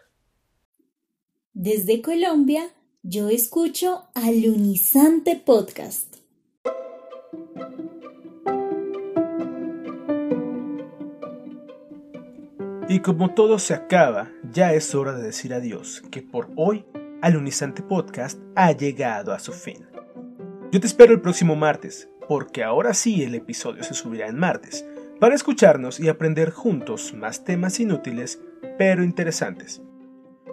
Desde 1.52 2.00
Colombia, 2.02 2.72
yo 3.02 3.28
escucho 3.28 4.08
Alunizante 4.14 5.34
Podcast. 5.34 6.18
Y 12.88 13.00
como 13.00 13.34
todo 13.34 13.58
se 13.58 13.74
acaba, 13.74 14.30
ya 14.52 14.72
es 14.72 14.94
hora 14.94 15.14
de 15.14 15.24
decir 15.24 15.52
adiós, 15.52 16.02
que 16.12 16.22
por 16.22 16.50
hoy 16.54 16.84
Alunizante 17.22 17.82
Podcast 17.82 18.38
ha 18.54 18.70
llegado 18.70 19.32
a 19.32 19.40
su 19.40 19.52
fin. 19.52 19.84
Yo 20.70 20.78
te 20.78 20.86
espero 20.86 21.12
el 21.12 21.20
próximo 21.20 21.56
martes, 21.56 22.08
porque 22.28 22.62
ahora 22.62 22.94
sí 22.94 23.24
el 23.24 23.34
episodio 23.34 23.82
se 23.82 23.94
subirá 23.94 24.28
en 24.28 24.38
martes, 24.38 24.86
para 25.20 25.34
escucharnos 25.34 26.00
y 26.00 26.08
aprender 26.08 26.50
juntos 26.50 27.12
más 27.14 27.44
temas 27.44 27.78
inútiles, 27.78 28.40
pero 28.78 29.04
interesantes. 29.04 29.82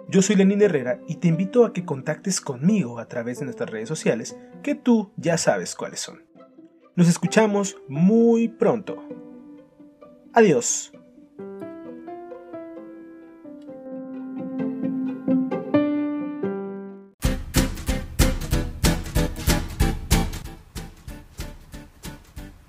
Yo 0.08 0.22
soy 0.22 0.36
Lenín 0.36 0.62
Herrera 0.62 1.00
y 1.08 1.16
te 1.16 1.28
invito 1.28 1.64
a 1.64 1.72
que 1.72 1.84
contactes 1.84 2.40
conmigo 2.40 2.98
a 2.98 3.08
través 3.08 3.38
de 3.38 3.46
nuestras 3.46 3.70
redes 3.70 3.88
sociales, 3.88 4.38
que 4.62 4.74
tú 4.74 5.10
ya 5.16 5.38
sabes 5.38 5.74
cuáles 5.74 6.00
son. 6.00 6.22
Nos 6.96 7.08
escuchamos 7.08 7.76
muy 7.88 8.48
pronto. 8.48 9.02
Adiós. 10.34 10.92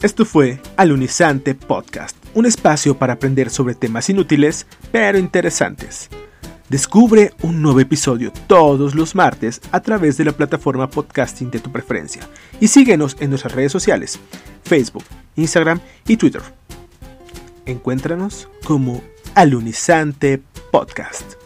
Esto 0.01 0.23
fue 0.23 0.61
Alunizante 0.77 1.55
Podcast, 1.55 2.15
un 2.33 2.45
espacio 2.45 2.97
para 2.97 3.13
aprender 3.13 3.49
sobre 3.49 3.75
temas 3.75 4.09
inútiles 4.09 4.65
pero 4.93 5.17
interesantes. 5.17 6.09
Descubre 6.69 7.33
un 7.41 7.61
nuevo 7.61 7.81
episodio 7.81 8.31
todos 8.47 8.95
los 8.95 9.13
martes 9.13 9.59
a 9.73 9.81
través 9.81 10.15
de 10.15 10.23
la 10.23 10.31
plataforma 10.31 10.89
podcasting 10.89 11.51
de 11.51 11.59
tu 11.59 11.69
preferencia 11.69 12.21
y 12.61 12.69
síguenos 12.69 13.17
en 13.19 13.29
nuestras 13.29 13.53
redes 13.53 13.73
sociales, 13.73 14.17
Facebook, 14.63 15.03
Instagram 15.35 15.81
y 16.07 16.15
Twitter. 16.15 16.43
Encuéntranos 17.65 18.47
como 18.63 19.03
Alunizante 19.35 20.41
Podcast. 20.71 21.38